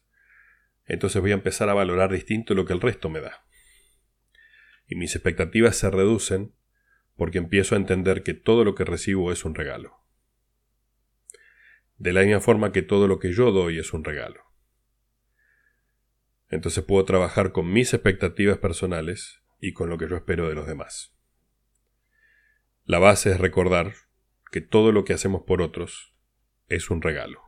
[0.85, 3.43] entonces voy a empezar a valorar distinto lo que el resto me da.
[4.85, 6.53] Y mis expectativas se reducen
[7.15, 9.97] porque empiezo a entender que todo lo que recibo es un regalo.
[11.95, 14.43] De la misma forma que todo lo que yo doy es un regalo.
[16.47, 20.67] Entonces puedo trabajar con mis expectativas personales y con lo que yo espero de los
[20.67, 21.16] demás.
[22.89, 23.95] La base es recordar
[24.49, 26.13] que todo lo que hacemos por otros
[26.69, 27.35] es un regalo.